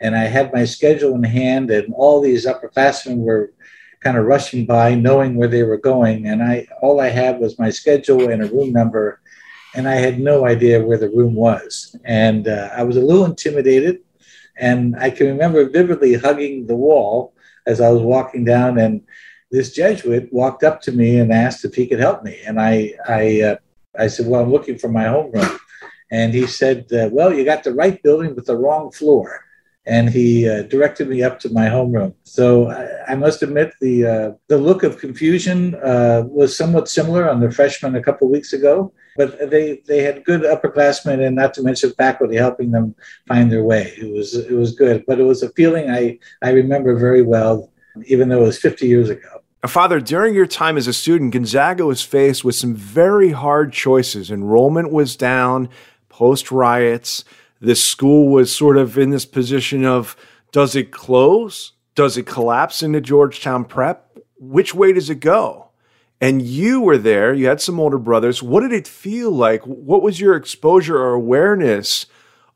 And 0.00 0.16
I 0.16 0.24
had 0.24 0.52
my 0.52 0.64
schedule 0.64 1.14
in 1.14 1.22
hand, 1.22 1.70
and 1.70 1.94
all 1.94 2.20
these 2.20 2.46
upperclassmen 2.46 3.18
were 3.18 3.52
kind 4.06 4.18
of 4.18 4.24
rushing 4.24 4.64
by, 4.64 4.94
knowing 4.94 5.34
where 5.34 5.48
they 5.48 5.64
were 5.64 5.82
going. 5.92 6.28
And 6.28 6.40
I 6.52 6.68
all 6.80 7.00
I 7.00 7.08
had 7.08 7.40
was 7.40 7.58
my 7.58 7.70
schedule 7.70 8.28
and 8.30 8.40
a 8.40 8.52
room 8.56 8.70
number, 8.80 9.20
and 9.74 9.88
I 9.88 9.96
had 10.06 10.20
no 10.20 10.46
idea 10.46 10.86
where 10.86 11.00
the 11.00 11.14
room 11.18 11.34
was. 11.34 11.96
And 12.04 12.46
uh, 12.46 12.70
I 12.80 12.82
was 12.84 12.96
a 12.96 13.06
little 13.08 13.24
intimidated. 13.24 13.96
And 14.68 14.94
I 15.06 15.10
can 15.10 15.26
remember 15.26 15.68
vividly 15.68 16.14
hugging 16.14 16.54
the 16.66 16.80
wall 16.86 17.34
as 17.66 17.80
I 17.80 17.90
was 17.90 18.02
walking 18.14 18.44
down, 18.44 18.78
and 18.78 18.94
this 19.50 19.68
Jesuit 19.78 20.32
walked 20.32 20.62
up 20.68 20.80
to 20.82 20.92
me 20.92 21.18
and 21.20 21.32
asked 21.32 21.64
if 21.64 21.74
he 21.74 21.88
could 21.88 22.02
help 22.08 22.22
me. 22.22 22.34
And 22.46 22.56
I, 22.70 22.94
I, 23.08 23.22
uh, 23.48 23.56
I 24.04 24.06
said, 24.06 24.26
"Well, 24.28 24.40
I'm 24.40 24.52
looking 24.52 24.78
for 24.78 24.90
my 24.98 25.06
homeroom." 25.14 25.58
And 26.12 26.28
he 26.32 26.46
said, 26.46 26.78
uh, 26.92 27.08
"Well, 27.16 27.30
you 27.34 27.44
got 27.44 27.64
the 27.64 27.74
right 27.82 28.00
building, 28.06 28.34
but 28.36 28.46
the 28.46 28.60
wrong 28.64 28.92
floor." 28.92 29.26
And 29.86 30.10
he 30.10 30.48
uh, 30.48 30.62
directed 30.62 31.08
me 31.08 31.22
up 31.22 31.38
to 31.40 31.48
my 31.50 31.66
homeroom. 31.66 32.12
So 32.24 32.70
I, 32.70 33.12
I 33.12 33.14
must 33.14 33.42
admit 33.42 33.72
the 33.80 34.06
uh, 34.06 34.32
the 34.48 34.58
look 34.58 34.82
of 34.82 34.98
confusion 34.98 35.76
uh, 35.76 36.24
was 36.26 36.56
somewhat 36.56 36.88
similar 36.88 37.30
on 37.30 37.40
the 37.40 37.50
freshmen 37.50 37.94
a 37.94 38.02
couple 38.02 38.28
weeks 38.28 38.52
ago, 38.52 38.92
but 39.16 39.50
they 39.50 39.80
they 39.86 40.02
had 40.02 40.24
good 40.24 40.42
upperclassmen 40.42 41.24
and 41.24 41.36
not 41.36 41.54
to 41.54 41.62
mention 41.62 41.92
faculty 41.92 42.36
helping 42.36 42.72
them 42.72 42.94
find 43.28 43.50
their 43.50 43.62
way. 43.62 43.94
It 43.96 44.12
was 44.12 44.34
it 44.34 44.52
was 44.54 44.74
good, 44.74 45.04
but 45.06 45.20
it 45.20 45.24
was 45.24 45.42
a 45.42 45.50
feeling 45.50 45.88
I 45.90 46.18
I 46.42 46.50
remember 46.50 46.98
very 46.98 47.22
well, 47.22 47.70
even 48.06 48.28
though 48.28 48.42
it 48.42 48.46
was 48.46 48.58
50 48.58 48.86
years 48.86 49.08
ago. 49.08 49.28
Father, 49.66 49.98
during 50.00 50.34
your 50.34 50.46
time 50.46 50.76
as 50.76 50.86
a 50.86 50.92
student, 50.92 51.32
Gonzaga 51.32 51.84
was 51.86 52.02
faced 52.02 52.44
with 52.44 52.54
some 52.54 52.74
very 52.74 53.32
hard 53.32 53.72
choices. 53.72 54.30
Enrollment 54.30 54.92
was 54.92 55.16
down, 55.16 55.68
post 56.08 56.52
riots 56.52 57.24
this 57.60 57.82
school 57.82 58.28
was 58.28 58.54
sort 58.54 58.76
of 58.76 58.98
in 58.98 59.10
this 59.10 59.26
position 59.26 59.84
of 59.84 60.16
does 60.52 60.76
it 60.76 60.90
close? 60.90 61.72
Does 61.94 62.16
it 62.16 62.26
collapse 62.26 62.82
into 62.82 63.00
Georgetown 63.00 63.64
Prep? 63.64 64.18
Which 64.38 64.74
way 64.74 64.92
does 64.92 65.10
it 65.10 65.20
go? 65.20 65.70
And 66.20 66.40
you 66.40 66.80
were 66.80 66.98
there, 66.98 67.34
you 67.34 67.46
had 67.46 67.60
some 67.60 67.78
older 67.78 67.98
brothers. 67.98 68.42
What 68.42 68.60
did 68.60 68.72
it 68.72 68.88
feel 68.88 69.30
like? 69.30 69.62
What 69.66 70.02
was 70.02 70.20
your 70.20 70.34
exposure 70.34 70.96
or 70.96 71.12
awareness 71.12 72.06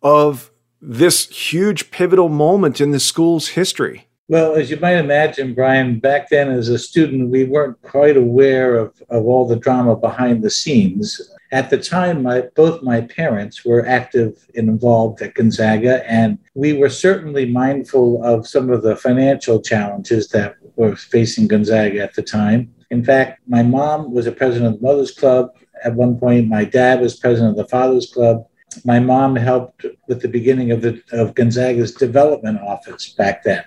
of 0.02 0.50
this 0.80 1.28
huge 1.28 1.90
pivotal 1.90 2.30
moment 2.30 2.80
in 2.80 2.90
the 2.90 3.00
school's 3.00 3.48
history? 3.48 4.06
Well, 4.28 4.54
as 4.54 4.70
you 4.70 4.78
might 4.78 4.96
imagine, 4.96 5.54
Brian, 5.54 5.98
back 5.98 6.30
then 6.30 6.50
as 6.50 6.68
a 6.68 6.78
student, 6.78 7.30
we 7.30 7.44
weren't 7.44 7.82
quite 7.82 8.16
aware 8.16 8.76
of, 8.76 8.94
of 9.10 9.26
all 9.26 9.46
the 9.46 9.56
drama 9.56 9.96
behind 9.96 10.42
the 10.42 10.50
scenes. 10.50 11.20
At 11.52 11.68
the 11.68 11.78
time, 11.78 12.22
my, 12.22 12.42
both 12.54 12.82
my 12.82 13.00
parents 13.00 13.64
were 13.64 13.84
active 13.84 14.46
and 14.54 14.68
involved 14.68 15.20
at 15.20 15.34
Gonzaga, 15.34 16.08
and 16.08 16.38
we 16.54 16.74
were 16.74 16.88
certainly 16.88 17.44
mindful 17.44 18.22
of 18.24 18.46
some 18.46 18.70
of 18.70 18.82
the 18.82 18.94
financial 18.94 19.60
challenges 19.60 20.28
that 20.28 20.56
were 20.76 20.94
facing 20.94 21.48
Gonzaga 21.48 22.00
at 22.00 22.14
the 22.14 22.22
time. 22.22 22.72
In 22.90 23.04
fact, 23.04 23.40
my 23.48 23.64
mom 23.64 24.12
was 24.12 24.26
a 24.26 24.32
president 24.32 24.74
of 24.74 24.80
the 24.80 24.86
Mothers 24.86 25.10
Club 25.10 25.50
at 25.84 25.94
one 25.94 26.18
point. 26.18 26.48
My 26.48 26.64
dad 26.64 27.00
was 27.00 27.16
president 27.16 27.50
of 27.50 27.56
the 27.56 27.68
Fathers 27.68 28.12
Club. 28.12 28.46
My 28.84 29.00
mom 29.00 29.34
helped 29.34 29.86
with 30.06 30.22
the 30.22 30.28
beginning 30.28 30.70
of, 30.70 30.82
the, 30.82 31.02
of 31.12 31.34
Gonzaga's 31.34 31.92
development 31.94 32.60
office 32.60 33.10
back 33.10 33.42
then. 33.42 33.64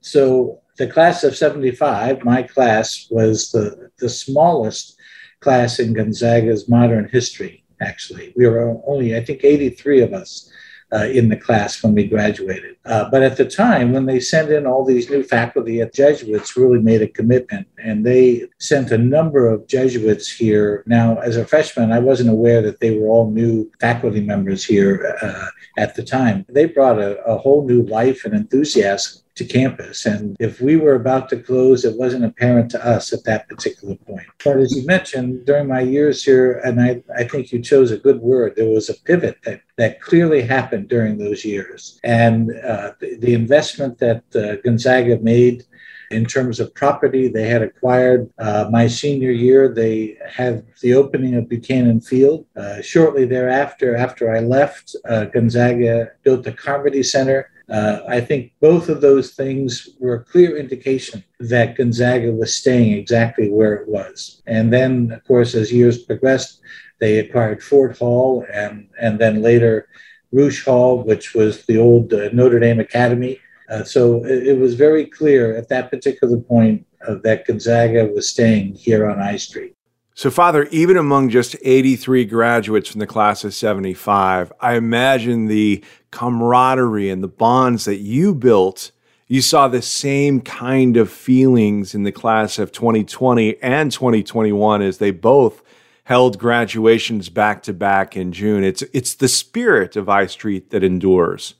So 0.00 0.60
the 0.76 0.88
class 0.88 1.22
of 1.22 1.36
75, 1.36 2.24
my 2.24 2.42
class, 2.42 3.06
was 3.10 3.52
the, 3.52 3.90
the 3.98 4.08
smallest 4.08 4.98
class 5.42 5.78
in 5.78 5.92
Gonzaga's 5.92 6.68
modern 6.68 7.08
history, 7.08 7.64
actually. 7.80 8.32
We 8.36 8.46
were 8.46 8.80
only, 8.86 9.16
I 9.16 9.24
think, 9.24 9.44
83 9.44 10.00
of 10.02 10.14
us 10.14 10.50
uh, 10.92 11.04
in 11.04 11.28
the 11.28 11.36
class 11.36 11.82
when 11.82 11.94
we 11.94 12.06
graduated. 12.06 12.71
Uh, 12.84 13.08
but 13.10 13.22
at 13.22 13.36
the 13.36 13.44
time, 13.44 13.92
when 13.92 14.06
they 14.06 14.18
sent 14.18 14.50
in 14.50 14.66
all 14.66 14.84
these 14.84 15.08
new 15.08 15.22
faculty 15.22 15.80
at 15.80 15.94
Jesuits, 15.94 16.56
really 16.56 16.80
made 16.80 17.02
a 17.02 17.08
commitment, 17.08 17.68
and 17.82 18.04
they 18.04 18.48
sent 18.58 18.90
a 18.90 18.98
number 18.98 19.48
of 19.48 19.66
Jesuits 19.68 20.30
here. 20.30 20.82
Now, 20.86 21.18
as 21.18 21.36
a 21.36 21.46
freshman, 21.46 21.92
I 21.92 22.00
wasn't 22.00 22.30
aware 22.30 22.60
that 22.62 22.80
they 22.80 22.98
were 22.98 23.06
all 23.06 23.30
new 23.30 23.70
faculty 23.80 24.20
members 24.20 24.64
here 24.64 25.16
uh, 25.22 25.46
at 25.78 25.94
the 25.94 26.02
time. 26.02 26.44
They 26.48 26.66
brought 26.66 26.98
a, 26.98 27.22
a 27.22 27.38
whole 27.38 27.66
new 27.66 27.82
life 27.82 28.24
and 28.24 28.34
enthusiasm 28.34 29.22
to 29.34 29.44
campus. 29.44 30.04
And 30.04 30.36
if 30.38 30.60
we 30.60 30.76
were 30.76 30.94
about 30.94 31.28
to 31.30 31.38
close, 31.38 31.84
it 31.84 31.96
wasn't 31.96 32.24
apparent 32.24 32.70
to 32.72 32.86
us 32.86 33.12
at 33.12 33.24
that 33.24 33.48
particular 33.48 33.96
point. 33.96 34.26
But 34.44 34.58
as 34.58 34.76
you 34.76 34.84
mentioned, 34.86 35.46
during 35.46 35.68
my 35.68 35.80
years 35.80 36.22
here, 36.22 36.60
and 36.64 36.80
I, 36.80 37.02
I 37.16 37.24
think 37.24 37.50
you 37.50 37.62
chose 37.62 37.90
a 37.90 37.96
good 37.96 38.20
word, 38.20 38.54
there 38.56 38.68
was 38.68 38.90
a 38.90 38.94
pivot 38.94 39.38
that, 39.44 39.62
that 39.78 40.02
clearly 40.02 40.42
happened 40.42 40.88
during 40.88 41.16
those 41.16 41.44
years. 41.44 41.98
And 42.04 42.52
uh, 42.62 42.71
the, 43.00 43.16
the, 43.18 43.34
investment 43.34 43.98
that 43.98 44.22
uh, 44.34 44.56
Gonzaga 44.64 45.18
made 45.18 45.64
in 46.10 46.24
terms 46.26 46.60
of 46.60 46.74
property 46.74 47.28
they 47.28 47.48
had 47.48 47.62
acquired. 47.62 48.30
Uh, 48.38 48.68
my 48.70 48.86
senior 48.86 49.30
year, 49.30 49.68
they 49.68 50.16
had 50.28 50.64
the 50.80 50.94
opening 50.94 51.34
of 51.34 51.48
Buchanan 51.48 52.00
Field. 52.00 52.46
Uh, 52.56 52.80
shortly 52.82 53.24
thereafter, 53.24 53.96
after 53.96 54.34
I 54.34 54.40
left, 54.40 54.94
uh, 55.08 55.24
Gonzaga 55.26 56.12
built 56.22 56.44
the 56.44 56.52
Carmody 56.52 57.02
Center 57.02 57.50
uh, 57.72 58.02
I 58.06 58.20
think 58.20 58.52
both 58.60 58.90
of 58.90 59.00
those 59.00 59.30
things 59.30 59.88
were 59.98 60.14
a 60.16 60.24
clear 60.24 60.58
indication 60.58 61.24
that 61.40 61.76
Gonzaga 61.76 62.30
was 62.30 62.54
staying 62.54 62.92
exactly 62.92 63.48
where 63.48 63.74
it 63.74 63.88
was. 63.88 64.42
And 64.46 64.70
then, 64.70 65.12
of 65.12 65.24
course, 65.24 65.54
as 65.54 65.72
years 65.72 66.02
progressed, 66.02 66.60
they 67.00 67.18
acquired 67.18 67.62
Fort 67.62 67.96
Hall 67.96 68.44
and, 68.52 68.88
and 69.00 69.18
then 69.18 69.40
later 69.42 69.88
Roush 70.32 70.64
Hall, 70.64 71.02
which 71.02 71.34
was 71.34 71.64
the 71.66 71.78
old 71.78 72.12
uh, 72.12 72.30
Notre 72.32 72.58
Dame 72.58 72.80
Academy. 72.80 73.38
Uh, 73.68 73.84
so 73.84 74.24
it, 74.24 74.48
it, 74.48 74.58
was 74.58 74.74
very 74.74 75.06
clear 75.06 75.56
at 75.56 75.68
that 75.68 75.90
particular 75.90 76.38
point 76.38 76.84
uh, 77.06 77.14
that 77.22 77.46
Gonzaga 77.46 78.06
was 78.06 78.28
staying 78.28 78.74
here 78.74 79.08
on 79.08 79.20
I 79.20 79.36
Street. 79.36 79.74
So, 80.14 80.30
Father, 80.30 80.64
even 80.64 80.98
among 80.98 81.30
just 81.30 81.56
83 81.62 82.26
graduates 82.26 82.90
from 82.90 83.00
the 83.00 83.06
class 83.06 83.44
of 83.44 83.54
75, 83.54 84.52
I 84.60 84.74
imagine 84.74 85.46
the 85.46 85.82
camaraderie 86.10 87.08
and 87.08 87.22
the 87.22 87.28
bonds 87.28 87.86
that 87.86 87.96
you 87.96 88.34
built, 88.34 88.92
you 89.26 89.40
saw 89.40 89.68
the 89.68 89.80
same 89.80 90.42
kind 90.42 90.98
of 90.98 91.10
feelings 91.10 91.94
in 91.94 92.02
the 92.02 92.12
class 92.12 92.58
of 92.58 92.72
2020 92.72 93.56
and 93.62 93.90
2021 93.90 94.82
as 94.82 94.98
they 94.98 95.10
both 95.10 95.62
held 96.04 96.38
graduations 96.38 97.28
back 97.28 97.62
to 97.64 97.72
back 97.72 98.16
in 98.16 98.32
June. 98.32 98.64
It's, 98.64 98.82
it's 98.92 99.14
the 99.14 99.28
spirit 99.28 99.96
of 99.96 100.08
I 100.08 100.26
Street 100.26 100.70
that 100.70 100.82
endures. 100.82 101.54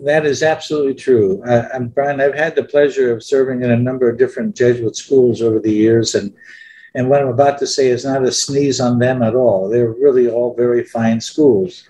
That 0.00 0.24
is 0.24 0.42
absolutely 0.42 0.94
true. 0.94 1.42
Uh, 1.44 1.68
and 1.74 1.92
Brian, 1.94 2.20
I've 2.20 2.34
had 2.34 2.54
the 2.54 2.64
pleasure 2.64 3.12
of 3.12 3.22
serving 3.22 3.62
in 3.62 3.70
a 3.70 3.76
number 3.76 4.08
of 4.08 4.18
different 4.18 4.54
Jesuit 4.54 4.96
schools 4.96 5.42
over 5.42 5.58
the 5.58 5.72
years, 5.72 6.14
and 6.14 6.32
and 6.94 7.08
what 7.08 7.22
I'm 7.22 7.28
about 7.28 7.58
to 7.58 7.66
say 7.66 7.88
is 7.88 8.04
not 8.04 8.24
a 8.24 8.30
sneeze 8.30 8.78
on 8.78 8.98
them 8.98 9.22
at 9.22 9.34
all. 9.34 9.68
They're 9.68 9.92
really 9.92 10.28
all 10.28 10.54
very 10.54 10.84
fine 10.84 11.20
schools. 11.20 11.88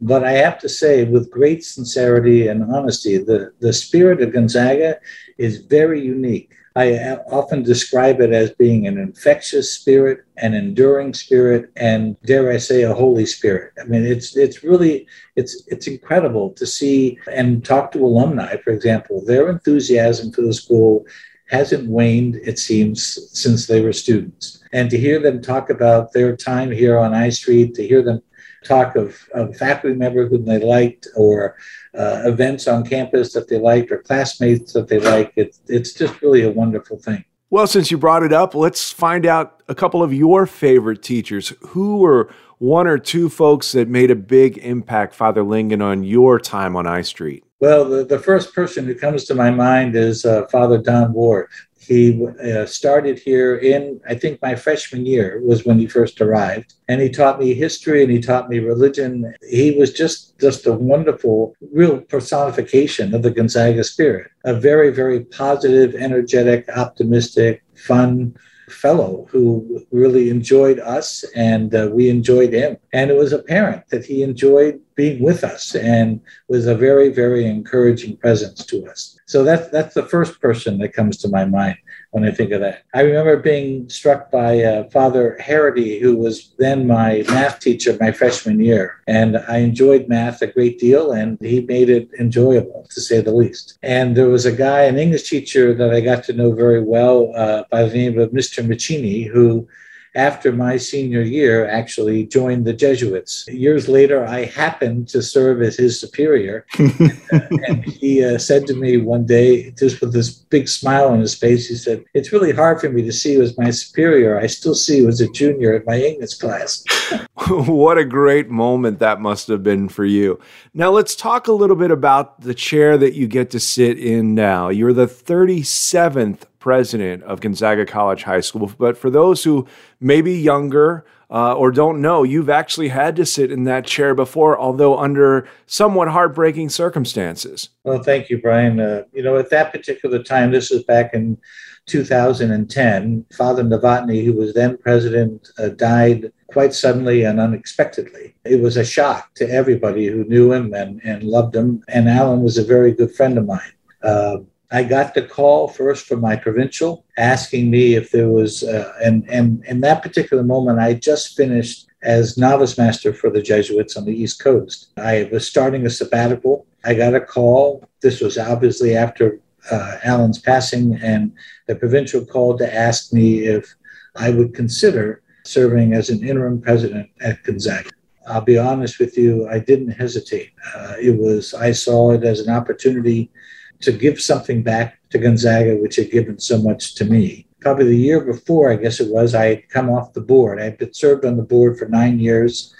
But 0.00 0.24
I 0.24 0.32
have 0.32 0.58
to 0.60 0.68
say, 0.68 1.04
with 1.04 1.30
great 1.30 1.64
sincerity 1.64 2.48
and 2.48 2.62
honesty, 2.62 3.18
the, 3.18 3.52
the 3.60 3.72
spirit 3.72 4.20
of 4.22 4.32
Gonzaga 4.32 5.00
is 5.38 5.58
very 5.58 6.00
unique. 6.00 6.52
I 6.76 7.16
often 7.30 7.62
describe 7.62 8.20
it 8.20 8.32
as 8.32 8.50
being 8.52 8.86
an 8.86 8.98
infectious 8.98 9.72
spirit, 9.72 10.24
an 10.36 10.52
enduring 10.52 11.14
spirit, 11.14 11.70
and 11.74 12.20
dare 12.20 12.52
I 12.52 12.58
say, 12.58 12.82
a 12.82 12.92
holy 12.92 13.24
spirit. 13.24 13.72
I 13.80 13.84
mean, 13.84 14.04
it's 14.04 14.36
it's 14.36 14.62
really 14.62 15.06
it's 15.36 15.62
it's 15.68 15.86
incredible 15.86 16.50
to 16.50 16.66
see 16.66 17.18
and 17.32 17.64
talk 17.64 17.92
to 17.92 18.04
alumni, 18.04 18.58
for 18.58 18.72
example, 18.74 19.24
their 19.24 19.48
enthusiasm 19.48 20.32
for 20.32 20.42
the 20.42 20.52
school 20.52 21.06
hasn't 21.48 21.88
waned, 21.88 22.36
it 22.36 22.58
seems, 22.58 23.30
since 23.32 23.66
they 23.66 23.80
were 23.80 23.92
students. 23.92 24.62
And 24.72 24.90
to 24.90 24.98
hear 24.98 25.20
them 25.20 25.40
talk 25.40 25.70
about 25.70 26.12
their 26.12 26.36
time 26.36 26.70
here 26.70 26.98
on 26.98 27.14
I 27.14 27.30
Street, 27.30 27.74
to 27.76 27.86
hear 27.86 28.02
them 28.02 28.20
talk 28.64 28.96
of, 28.96 29.28
of 29.32 29.56
faculty 29.56 29.96
member 29.96 30.26
whom 30.26 30.44
they 30.44 30.58
liked 30.58 31.06
or 31.16 31.56
uh, 31.96 32.22
events 32.24 32.68
on 32.68 32.84
campus 32.84 33.32
that 33.32 33.48
they 33.48 33.58
liked 33.58 33.90
or 33.90 33.98
classmates 33.98 34.72
that 34.72 34.88
they 34.88 34.98
liked, 34.98 35.36
it, 35.36 35.56
it's 35.68 35.92
just 35.92 36.20
really 36.22 36.42
a 36.42 36.50
wonderful 36.50 36.98
thing. 36.98 37.24
Well, 37.48 37.66
since 37.66 37.90
you 37.90 37.98
brought 37.98 38.22
it 38.24 38.32
up, 38.32 38.54
let's 38.54 38.90
find 38.90 39.24
out 39.24 39.62
a 39.68 39.74
couple 39.74 40.02
of 40.02 40.12
your 40.12 40.46
favorite 40.46 41.02
teachers. 41.02 41.52
Who 41.68 41.98
were 41.98 42.28
one 42.58 42.86
or 42.86 42.98
two 42.98 43.28
folks 43.28 43.72
that 43.72 43.88
made 43.88 44.10
a 44.10 44.16
big 44.16 44.58
impact, 44.58 45.14
Father 45.14 45.42
Lingan, 45.42 45.82
on 45.82 46.02
your 46.02 46.40
time 46.40 46.74
on 46.74 46.86
I 46.86 47.02
Street? 47.02 47.44
Well, 47.60 47.88
the, 47.88 48.04
the 48.04 48.18
first 48.18 48.54
person 48.54 48.84
who 48.84 48.94
comes 48.94 49.24
to 49.26 49.34
my 49.34 49.50
mind 49.50 49.96
is 49.96 50.24
uh, 50.24 50.46
Father 50.48 50.78
Don 50.78 51.12
Ward. 51.12 51.48
He 51.86 52.26
uh, 52.42 52.66
started 52.66 53.18
here 53.18 53.56
in, 53.56 54.00
I 54.08 54.14
think, 54.14 54.42
my 54.42 54.54
freshman 54.56 55.06
year 55.06 55.40
was 55.44 55.64
when 55.64 55.78
he 55.78 55.86
first 55.86 56.20
arrived, 56.20 56.74
and 56.88 57.00
he 57.00 57.08
taught 57.08 57.38
me 57.38 57.54
history 57.54 58.02
and 58.02 58.10
he 58.10 58.20
taught 58.20 58.48
me 58.48 58.58
religion. 58.58 59.34
He 59.48 59.72
was 59.78 59.92
just 59.92 60.38
just 60.38 60.66
a 60.66 60.72
wonderful, 60.72 61.54
real 61.72 62.00
personification 62.00 63.14
of 63.14 63.22
the 63.22 63.30
Gonzaga 63.30 63.84
spirit. 63.84 64.30
A 64.44 64.54
very, 64.54 64.90
very 64.90 65.20
positive, 65.24 65.94
energetic, 65.94 66.68
optimistic, 66.68 67.62
fun 67.74 68.36
fellow 68.68 69.26
who 69.30 69.84
really 69.90 70.28
enjoyed 70.28 70.78
us 70.80 71.24
and 71.34 71.74
uh, 71.74 71.88
we 71.92 72.08
enjoyed 72.08 72.52
him. 72.52 72.76
And 72.92 73.10
it 73.10 73.16
was 73.16 73.32
apparent 73.32 73.88
that 73.90 74.04
he 74.04 74.22
enjoyed 74.22 74.80
being 74.94 75.22
with 75.22 75.44
us 75.44 75.74
and 75.74 76.20
was 76.48 76.66
a 76.66 76.74
very, 76.74 77.08
very 77.10 77.46
encouraging 77.46 78.16
presence 78.16 78.64
to 78.66 78.86
us. 78.86 79.18
So 79.26 79.44
that's 79.44 79.68
that's 79.70 79.94
the 79.94 80.04
first 80.04 80.40
person 80.40 80.78
that 80.78 80.92
comes 80.94 81.16
to 81.18 81.28
my 81.28 81.44
mind 81.44 81.76
when 82.16 82.24
I 82.24 82.30
think 82.30 82.50
of 82.52 82.62
that. 82.62 82.82
I 82.94 83.02
remember 83.02 83.36
being 83.36 83.90
struck 83.90 84.30
by 84.30 84.62
uh, 84.62 84.88
Father 84.88 85.36
Harity, 85.38 86.00
who 86.00 86.16
was 86.16 86.54
then 86.58 86.86
my 86.86 87.24
math 87.28 87.60
teacher 87.60 87.94
my 88.00 88.10
freshman 88.10 88.58
year, 88.58 89.02
and 89.06 89.36
I 89.36 89.58
enjoyed 89.58 90.08
math 90.08 90.40
a 90.40 90.46
great 90.46 90.78
deal, 90.78 91.12
and 91.12 91.36
he 91.42 91.60
made 91.60 91.90
it 91.90 92.08
enjoyable 92.18 92.86
to 92.88 93.00
say 93.02 93.20
the 93.20 93.34
least. 93.34 93.78
And 93.82 94.16
there 94.16 94.30
was 94.30 94.46
a 94.46 94.52
guy, 94.66 94.84
an 94.84 94.98
English 94.98 95.28
teacher 95.28 95.74
that 95.74 95.92
I 95.92 96.00
got 96.00 96.24
to 96.24 96.32
know 96.32 96.52
very 96.52 96.82
well 96.82 97.32
uh, 97.36 97.64
by 97.70 97.82
the 97.84 97.94
name 97.94 98.18
of 98.18 98.30
Mr. 98.30 98.66
Machini, 98.66 99.28
who 99.28 99.68
after 100.16 100.50
my 100.50 100.78
senior 100.78 101.20
year, 101.20 101.68
actually 101.68 102.24
joined 102.26 102.64
the 102.64 102.72
Jesuits. 102.72 103.46
Years 103.48 103.88
later, 103.88 104.26
I 104.26 104.46
happened 104.46 105.08
to 105.08 105.22
serve 105.22 105.62
as 105.62 105.76
his 105.76 106.00
superior. 106.00 106.64
and, 106.78 107.22
uh, 107.32 107.40
and, 107.68 107.84
he 107.84 108.24
uh, 108.24 108.38
said 108.38 108.66
to 108.66 108.74
me 108.74 108.96
one 108.96 109.26
day, 109.26 109.70
just 109.72 110.00
with 110.00 110.12
this 110.12 110.30
big 110.30 110.68
smile 110.68 111.08
on 111.08 111.20
his 111.20 111.34
face, 111.34 111.68
he 111.68 111.74
said, 111.74 112.04
It's 112.14 112.32
really 112.32 112.52
hard 112.52 112.80
for 112.80 112.88
me 112.88 113.02
to 113.02 113.12
see 113.12 113.32
you 113.32 113.42
as 113.42 113.56
my 113.58 113.70
superior. 113.70 114.40
I 114.40 114.46
still 114.46 114.74
see 114.74 114.98
you 114.98 115.08
as 115.08 115.20
a 115.20 115.28
junior 115.28 115.74
at 115.74 115.86
my 115.86 116.00
English 116.00 116.34
class. 116.34 116.82
what 117.48 117.98
a 117.98 118.04
great 118.04 118.48
moment 118.48 118.98
that 118.98 119.20
must 119.20 119.48
have 119.48 119.62
been 119.62 119.88
for 119.88 120.04
you. 120.04 120.40
Now, 120.72 120.90
let's 120.90 121.14
talk 121.14 121.46
a 121.46 121.52
little 121.52 121.76
bit 121.76 121.90
about 121.90 122.40
the 122.40 122.54
chair 122.54 122.96
that 122.96 123.14
you 123.14 123.28
get 123.28 123.50
to 123.50 123.60
sit 123.60 123.98
in 123.98 124.34
now. 124.34 124.70
You're 124.70 124.94
the 124.94 125.06
37th 125.06 126.42
president 126.66 127.22
of 127.22 127.40
Gonzaga 127.40 127.86
College 127.86 128.24
High 128.24 128.40
School. 128.40 128.72
But 128.76 128.98
for 128.98 129.08
those 129.08 129.44
who 129.44 129.68
may 130.00 130.20
be 130.20 130.36
younger 130.36 131.06
uh, 131.30 131.54
or 131.54 131.70
don't 131.70 132.02
know, 132.02 132.24
you've 132.24 132.50
actually 132.50 132.88
had 132.88 133.14
to 133.14 133.24
sit 133.24 133.52
in 133.52 133.62
that 133.64 133.86
chair 133.86 134.16
before, 134.16 134.58
although 134.58 134.98
under 134.98 135.48
somewhat 135.66 136.08
heartbreaking 136.08 136.70
circumstances. 136.70 137.68
Well, 137.84 138.02
thank 138.02 138.30
you, 138.30 138.42
Brian. 138.42 138.80
Uh, 138.80 139.04
you 139.12 139.22
know, 139.22 139.36
at 139.36 139.48
that 139.50 139.70
particular 139.70 140.20
time, 140.24 140.50
this 140.50 140.70
was 140.70 140.82
back 140.82 141.14
in 141.14 141.38
2010, 141.86 143.24
Father 143.32 143.62
Novotny, 143.62 144.24
who 144.24 144.32
was 144.32 144.52
then 144.52 144.76
president, 144.76 145.48
uh, 145.60 145.68
died 145.68 146.32
quite 146.48 146.74
suddenly 146.74 147.22
and 147.22 147.38
unexpectedly. 147.38 148.34
It 148.44 148.60
was 148.60 148.76
a 148.76 148.84
shock 148.84 149.32
to 149.36 149.48
everybody 149.48 150.06
who 150.08 150.24
knew 150.24 150.52
him 150.52 150.74
and, 150.74 151.00
and 151.04 151.22
loved 151.22 151.54
him. 151.54 151.84
And 151.86 152.08
Alan 152.08 152.42
was 152.42 152.58
a 152.58 152.64
very 152.64 152.90
good 152.90 153.14
friend 153.14 153.38
of 153.38 153.46
mine. 153.46 153.72
Uh, 154.02 154.38
I 154.70 154.82
got 154.82 155.14
the 155.14 155.22
call 155.22 155.68
first 155.68 156.06
from 156.06 156.20
my 156.20 156.36
provincial 156.36 157.04
asking 157.16 157.70
me 157.70 157.94
if 157.94 158.10
there 158.10 158.28
was, 158.28 158.64
uh, 158.64 158.92
and, 159.02 159.28
and 159.28 159.64
in 159.66 159.80
that 159.82 160.02
particular 160.02 160.42
moment, 160.42 160.80
I 160.80 160.94
just 160.94 161.36
finished 161.36 161.86
as 162.02 162.36
novice 162.36 162.76
master 162.76 163.12
for 163.12 163.30
the 163.30 163.42
Jesuits 163.42 163.96
on 163.96 164.04
the 164.04 164.14
East 164.14 164.42
Coast. 164.42 164.90
I 164.96 165.28
was 165.32 165.46
starting 165.46 165.86
a 165.86 165.90
sabbatical. 165.90 166.66
I 166.84 166.94
got 166.94 167.14
a 167.14 167.20
call. 167.20 167.88
This 168.00 168.20
was 168.20 168.38
obviously 168.38 168.96
after 168.96 169.40
uh, 169.70 169.98
Alan's 170.04 170.38
passing, 170.38 170.94
and 171.02 171.32
the 171.66 171.74
provincial 171.74 172.24
called 172.24 172.58
to 172.58 172.74
ask 172.74 173.12
me 173.12 173.46
if 173.46 173.74
I 174.14 174.30
would 174.30 174.54
consider 174.54 175.22
serving 175.44 175.92
as 175.92 176.10
an 176.10 176.26
interim 176.26 176.60
president 176.60 177.10
at 177.20 177.42
Gonzaga. 177.42 177.90
I'll 178.28 178.40
be 178.40 178.58
honest 178.58 178.98
with 178.98 179.16
you, 179.16 179.48
I 179.48 179.60
didn't 179.60 179.90
hesitate. 179.90 180.52
Uh, 180.74 180.94
it 181.00 181.16
was, 181.16 181.54
I 181.54 181.72
saw 181.72 182.12
it 182.12 182.24
as 182.24 182.40
an 182.40 182.52
opportunity 182.52 183.30
to 183.80 183.92
give 183.92 184.20
something 184.20 184.62
back 184.62 184.98
to 185.10 185.18
Gonzaga, 185.18 185.76
which 185.76 185.96
had 185.96 186.10
given 186.10 186.38
so 186.38 186.60
much 186.60 186.94
to 186.96 187.04
me. 187.04 187.46
Probably 187.60 187.86
the 187.86 187.96
year 187.96 188.20
before, 188.20 188.70
I 188.70 188.76
guess 188.76 189.00
it 189.00 189.12
was, 189.12 189.34
I 189.34 189.46
had 189.46 189.68
come 189.68 189.90
off 189.90 190.12
the 190.12 190.20
board. 190.20 190.60
I 190.60 190.64
had 190.64 190.78
been 190.78 190.94
served 190.94 191.24
on 191.24 191.36
the 191.36 191.42
board 191.42 191.78
for 191.78 191.88
nine 191.88 192.18
years 192.20 192.74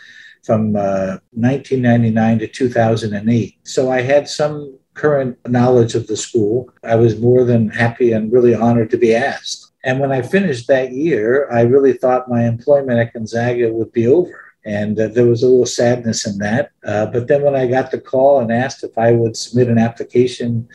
from 0.44 0.76
uh, 0.76 1.18
1999 1.32 2.38
to 2.38 2.46
2008. 2.46 3.59
So 3.64 3.90
I 3.90 4.02
had 4.02 4.28
some 4.28 4.78
current 4.94 5.37
knowledge 5.48 5.94
of 5.94 6.06
the 6.06 6.16
school. 6.16 6.70
I 6.85 6.94
was 6.94 7.20
more 7.20 7.44
than 7.44 7.68
happy 7.68 8.12
and 8.12 8.32
really 8.32 8.54
honored 8.54 8.90
to 8.90 8.96
be 8.96 9.14
asked. 9.14 9.72
And 9.85 10.00
when 10.00 10.11
I 10.11 10.22
finished 10.22 10.68
that 10.68 10.92
year, 10.92 11.48
I 11.50 11.62
really 11.62 11.92
thought 11.92 12.28
my 12.28 12.46
employment 12.46 12.98
at 12.98 13.12
Gonzaga 13.12 13.72
would 13.72 13.92
be 13.92 14.06
over. 14.06 14.45
And 14.66 14.98
uh, 14.98 15.09
there 15.09 15.26
was 15.26 15.42
a 15.42 15.46
little 15.46 15.64
sadness 15.64 16.26
in 16.26 16.38
that. 16.38 16.72
Uh, 16.85 17.07
but 17.07 17.29
then 17.29 17.42
when 17.42 17.55
I 17.55 17.68
got 17.68 17.92
the 17.92 18.00
call 18.00 18.40
and 18.40 18.52
asked 18.52 18.83
if 18.83 18.98
I 18.98 19.12
would 19.12 19.37
submit 19.37 19.68
an 19.68 19.79
application 19.79 20.68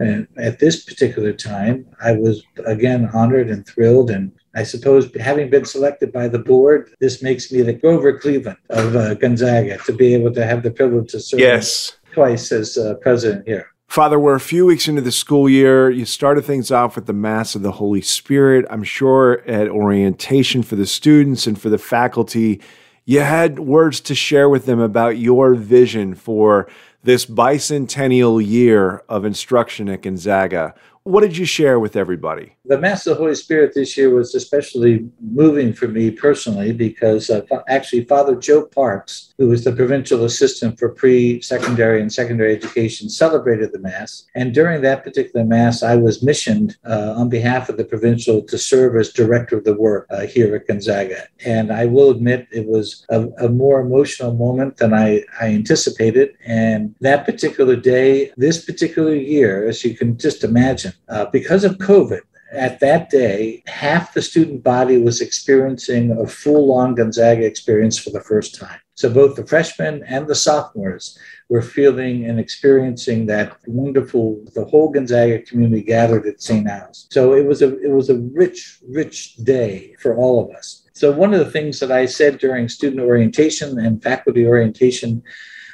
uh, 0.00 0.22
at 0.36 0.58
this 0.58 0.84
particular 0.84 1.32
time, 1.32 1.86
I 2.02 2.12
was 2.12 2.42
again 2.66 3.08
honored 3.14 3.48
and 3.48 3.64
thrilled. 3.64 4.10
And 4.10 4.32
I 4.56 4.64
suppose 4.64 5.08
having 5.20 5.48
been 5.48 5.64
selected 5.64 6.12
by 6.12 6.26
the 6.26 6.40
board, 6.40 6.90
this 6.98 7.22
makes 7.22 7.52
me 7.52 7.62
the 7.62 7.72
Grover 7.72 8.18
Cleveland 8.18 8.58
of 8.68 8.96
uh, 8.96 9.14
Gonzaga 9.14 9.78
to 9.86 9.92
be 9.92 10.12
able 10.12 10.34
to 10.34 10.44
have 10.44 10.64
the 10.64 10.72
privilege 10.72 11.12
to 11.12 11.20
serve 11.20 11.40
yes. 11.40 11.96
twice 12.12 12.50
as 12.50 12.76
uh, 12.76 12.94
president 12.94 13.46
here. 13.46 13.70
Father, 13.86 14.18
we're 14.18 14.34
a 14.34 14.40
few 14.40 14.66
weeks 14.66 14.88
into 14.88 15.00
the 15.00 15.12
school 15.12 15.48
year. 15.48 15.88
You 15.88 16.04
started 16.04 16.44
things 16.44 16.72
off 16.72 16.96
with 16.96 17.06
the 17.06 17.12
Mass 17.12 17.54
of 17.54 17.62
the 17.62 17.72
Holy 17.72 18.02
Spirit. 18.02 18.66
I'm 18.68 18.82
sure 18.82 19.42
at 19.46 19.68
orientation 19.68 20.64
for 20.64 20.74
the 20.74 20.86
students 20.86 21.46
and 21.46 21.58
for 21.58 21.68
the 21.68 21.78
faculty, 21.78 22.60
you 23.06 23.20
had 23.20 23.60
words 23.60 24.00
to 24.00 24.14
share 24.16 24.48
with 24.48 24.66
them 24.66 24.80
about 24.80 25.16
your 25.16 25.54
vision 25.54 26.14
for 26.14 26.68
this 27.04 27.24
bicentennial 27.24 28.44
year 28.44 29.04
of 29.08 29.24
instruction 29.24 29.88
at 29.88 30.02
Gonzaga. 30.02 30.74
What 31.06 31.20
did 31.20 31.36
you 31.36 31.44
share 31.44 31.78
with 31.78 31.94
everybody? 31.94 32.56
The 32.64 32.78
Mass 32.78 33.06
of 33.06 33.16
the 33.16 33.22
Holy 33.22 33.36
Spirit 33.36 33.74
this 33.76 33.96
year 33.96 34.10
was 34.10 34.34
especially 34.34 35.08
moving 35.20 35.72
for 35.72 35.86
me 35.86 36.10
personally 36.10 36.72
because 36.72 37.30
uh, 37.30 37.42
actually 37.68 38.02
Father 38.06 38.34
Joe 38.34 38.64
Parks, 38.66 39.32
who 39.38 39.46
was 39.46 39.62
the 39.62 39.70
provincial 39.70 40.24
assistant 40.24 40.80
for 40.80 40.88
pre 40.88 41.40
secondary 41.40 42.00
and 42.00 42.12
secondary 42.12 42.56
education, 42.56 43.08
celebrated 43.08 43.70
the 43.72 43.78
Mass. 43.78 44.24
And 44.34 44.52
during 44.52 44.82
that 44.82 45.04
particular 45.04 45.46
Mass, 45.46 45.84
I 45.84 45.94
was 45.94 46.24
missioned 46.24 46.76
uh, 46.84 47.14
on 47.16 47.28
behalf 47.28 47.68
of 47.68 47.76
the 47.76 47.84
provincial 47.84 48.42
to 48.42 48.58
serve 48.58 48.96
as 48.96 49.12
director 49.12 49.58
of 49.58 49.62
the 49.62 49.76
work 49.76 50.08
uh, 50.10 50.26
here 50.26 50.56
at 50.56 50.66
Gonzaga. 50.66 51.28
And 51.44 51.70
I 51.70 51.86
will 51.86 52.10
admit 52.10 52.48
it 52.50 52.66
was 52.66 53.06
a, 53.10 53.28
a 53.38 53.48
more 53.48 53.78
emotional 53.78 54.34
moment 54.34 54.78
than 54.78 54.92
I, 54.92 55.22
I 55.40 55.50
anticipated. 55.50 56.36
And 56.44 56.96
that 57.00 57.24
particular 57.24 57.76
day, 57.76 58.32
this 58.36 58.64
particular 58.64 59.14
year, 59.14 59.68
as 59.68 59.84
you 59.84 59.96
can 59.96 60.18
just 60.18 60.42
imagine, 60.42 60.94
uh, 61.08 61.26
because 61.26 61.64
of 61.64 61.78
COVID, 61.78 62.20
at 62.52 62.80
that 62.80 63.10
day, 63.10 63.62
half 63.66 64.14
the 64.14 64.22
student 64.22 64.62
body 64.62 64.98
was 64.98 65.20
experiencing 65.20 66.12
a 66.12 66.26
full 66.26 66.72
on 66.72 66.94
Gonzaga 66.94 67.44
experience 67.44 67.98
for 67.98 68.10
the 68.10 68.20
first 68.20 68.54
time. 68.54 68.78
So 68.94 69.12
both 69.12 69.36
the 69.36 69.46
freshmen 69.46 70.02
and 70.06 70.26
the 70.26 70.34
sophomores 70.34 71.18
were 71.48 71.60
feeling 71.60 72.24
and 72.24 72.40
experiencing 72.40 73.26
that 73.26 73.56
wonderful, 73.66 74.42
the 74.54 74.64
whole 74.64 74.90
Gonzaga 74.90 75.42
community 75.42 75.82
gathered 75.82 76.26
at 76.26 76.40
St. 76.40 76.66
Al's. 76.66 77.06
So 77.10 77.34
it 77.34 77.44
was 77.44 77.62
a 77.62 77.78
it 77.80 77.90
was 77.90 78.10
a 78.10 78.18
rich, 78.32 78.78
rich 78.88 79.36
day 79.36 79.94
for 80.00 80.16
all 80.16 80.44
of 80.44 80.56
us. 80.56 80.88
So 80.94 81.12
one 81.12 81.34
of 81.34 81.40
the 81.40 81.50
things 81.50 81.78
that 81.80 81.92
I 81.92 82.06
said 82.06 82.38
during 82.38 82.68
student 82.68 83.02
orientation 83.02 83.78
and 83.78 84.02
faculty 84.02 84.46
orientation 84.46 85.22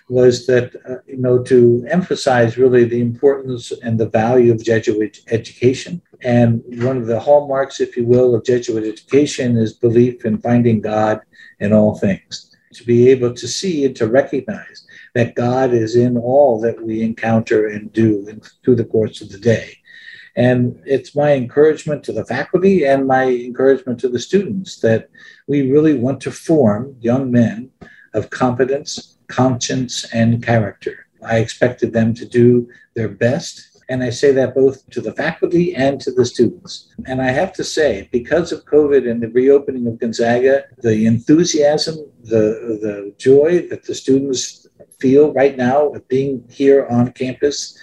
was 0.09 0.47
that, 0.47 0.75
uh, 0.89 0.97
you 1.07 1.19
know, 1.19 1.43
to 1.43 1.85
emphasize 1.89 2.59
really 2.59 2.85
the 2.85 3.01
importance 3.01 3.73
and 3.83 3.99
the 3.99 4.09
value 4.09 4.53
of 4.53 4.63
Jesuit 4.63 5.19
education. 5.31 6.03
And 6.23 6.63
one 6.83 6.97
of 6.97 7.07
the 7.07 7.21
hallmarks, 7.21 7.81
if 7.81 7.97
you 7.97 8.05
will, 8.07 8.35
of 8.35 8.45
Jesuit 8.45 8.85
education 8.85 9.57
is 9.57 9.73
belief 9.73 10.25
in 10.25 10.39
finding 10.39 10.81
God 10.81 11.21
in 11.61 11.73
all 11.73 11.99
things. 11.99 12.55
To 12.75 12.85
be 12.85 13.11
able 13.11 13.35
to 13.35 13.47
see 13.47 13.85
and 13.85 13.95
to 13.97 14.07
recognize 14.09 14.87
that 15.15 15.35
God 15.35 15.75
is 15.75 15.95
in 15.95 16.17
all 16.17 16.61
that 16.61 16.83
we 16.83 17.03
encounter 17.03 17.67
and 17.67 17.93
do 17.93 18.27
in, 18.29 18.41
through 18.65 18.77
the 18.77 18.85
course 18.85 19.21
of 19.21 19.31
the 19.31 19.39
day. 19.39 19.77
And 20.37 20.81
it's 20.87 21.15
my 21.15 21.35
encouragement 21.35 22.05
to 22.05 22.13
the 22.13 22.25
faculty 22.25 22.87
and 22.87 23.07
my 23.07 23.25
encouragement 23.25 24.01
to 24.01 24.09
the 24.09 24.19
students 24.19 24.81
that 24.81 25.11
we 25.47 25.71
really 25.71 25.99
want 25.99 26.23
to 26.23 26.31
form 26.31 26.97
young 27.01 27.31
men 27.31 27.71
of 28.15 28.31
competence, 28.31 29.19
conscience, 29.41 29.95
and 30.13 30.45
character. 30.45 31.07
I 31.25 31.39
expected 31.39 31.93
them 31.93 32.15
to 32.15 32.27
do 32.27 32.69
their 32.95 33.09
best. 33.09 33.55
And 33.89 34.03
I 34.03 34.11
say 34.11 34.31
that 34.33 34.55
both 34.55 34.89
to 34.91 35.01
the 35.01 35.13
faculty 35.13 35.75
and 35.75 36.01
to 36.01 36.11
the 36.13 36.25
students. 36.25 36.73
And 37.07 37.21
I 37.21 37.31
have 37.41 37.53
to 37.55 37.65
say, 37.65 38.09
because 38.13 38.53
of 38.53 38.65
COVID 38.65 39.11
and 39.11 39.21
the 39.23 39.29
reopening 39.29 39.87
of 39.87 39.99
Gonzaga, 39.99 40.65
the 40.79 41.07
enthusiasm, 41.07 41.97
the, 42.25 42.47
the 42.87 43.15
joy 43.19 43.51
that 43.71 43.85
the 43.85 43.95
students 43.95 44.67
feel 45.01 45.33
right 45.33 45.57
now 45.57 45.93
being 46.09 46.45
here 46.49 46.87
on 46.87 47.13
campus, 47.13 47.79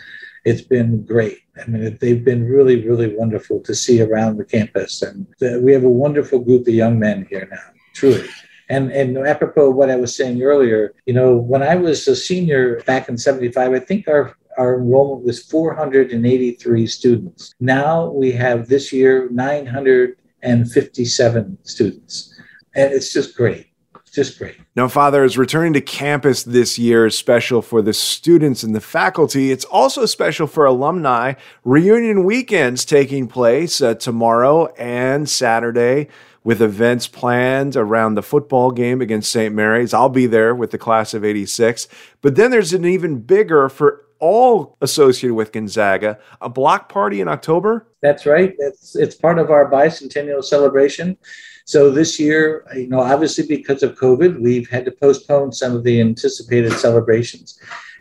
it's 0.46 0.62
been 0.62 1.06
great. 1.06 1.40
I 1.62 1.70
mean, 1.70 1.98
they've 2.00 2.24
been 2.24 2.46
really, 2.46 2.78
really 2.88 3.16
wonderful 3.16 3.60
to 3.62 3.76
see 3.76 4.02
around 4.02 4.38
the 4.38 4.46
campus. 4.46 5.02
And 5.02 5.28
we 5.64 5.74
have 5.74 5.84
a 5.84 5.90
wonderful 6.06 6.40
group 6.40 6.68
of 6.68 6.74
young 6.74 6.98
men 6.98 7.28
here 7.30 7.48
now, 7.52 7.68
truly. 7.94 8.30
And, 8.70 8.92
and 8.92 9.18
apropos 9.18 9.72
of 9.72 9.76
what 9.76 9.90
I 9.90 9.96
was 9.96 10.16
saying 10.16 10.44
earlier, 10.44 10.94
you 11.08 11.14
know, 11.14 11.36
when 11.36 11.64
I 11.64 11.76
was 11.76 12.08
a 12.08 12.16
senior 12.16 12.82
back 12.86 13.10
in 13.10 13.18
75, 13.18 13.74
I 13.74 13.80
think 13.80 14.08
our, 14.08 14.38
our 14.58 14.80
enrollment 14.80 15.26
was 15.26 15.44
483 15.44 16.88
students. 16.88 17.54
Now 17.60 18.12
we 18.12 18.32
have 18.34 18.68
this 18.68 18.94
year 18.94 19.28
957 19.32 21.58
students. 21.64 22.36
And 22.76 22.94
it's 22.94 23.12
just 23.12 23.36
great 23.36 23.66
It's 24.02 24.12
just 24.12 24.38
great. 24.38 24.58
Now, 24.76 24.88
Father, 24.88 25.24
is 25.24 25.36
returning 25.36 25.74
to 25.74 25.82
campus 25.82 26.44
this 26.44 26.78
year 26.78 27.08
is 27.08 27.18
special 27.18 27.64
for 27.64 27.82
the 27.82 27.94
students 27.94 28.62
and 28.62 28.76
the 28.76 28.82
faculty. 28.82 29.52
It's 29.52 29.66
also 29.66 30.06
special 30.06 30.46
for 30.46 30.66
alumni. 30.66 31.34
Reunion 31.64 32.24
weekends 32.24 32.86
taking 32.86 33.28
place 33.28 33.82
uh, 33.82 33.96
tomorrow 33.96 34.68
and 34.78 35.28
Saturday 35.28 36.10
with 36.44 36.62
events 36.62 37.08
planned 37.08 37.76
around 37.76 38.16
the 38.16 38.22
football 38.22 38.72
game 38.72 39.02
against 39.02 39.32
St. 39.32 39.54
Mary's. 39.54 39.94
I'll 39.94 40.10
be 40.10 40.26
there 40.26 40.56
with 40.56 40.72
the 40.72 40.78
class 40.78 41.14
of 41.14 41.26
86. 41.26 41.88
But 42.22 42.36
then 42.36 42.52
there's 42.52 42.74
an 42.74 42.86
even 42.86 43.20
bigger 43.20 43.70
for 43.70 44.06
all 44.20 44.78
associated 44.82 45.36
with 45.36 45.52
Gonzaga, 45.52 46.20
a 46.42 46.50
block 46.50 46.90
party 46.90 47.22
in 47.22 47.28
October. 47.28 47.88
That's 48.02 48.26
right. 48.26 48.54
It's, 48.58 48.96
it's 48.96 49.16
part 49.16 49.40
of 49.40 49.50
our 49.50 49.70
bicentennial 49.70 50.44
celebration. 50.44 51.18
So 51.66 51.92
this 51.92 52.20
year, 52.20 52.66
you 52.76 52.88
know, 52.88 53.00
obviously 53.00 53.46
because 53.46 53.84
of 53.84 53.96
COVID, 53.96 54.40
we've 54.40 54.70
had 54.70 54.86
to 54.86 54.92
postpone 54.92 55.52
some 55.54 55.76
of 55.76 55.84
the 55.84 56.02
anticipated 56.02 56.74
celebrations 56.74 57.60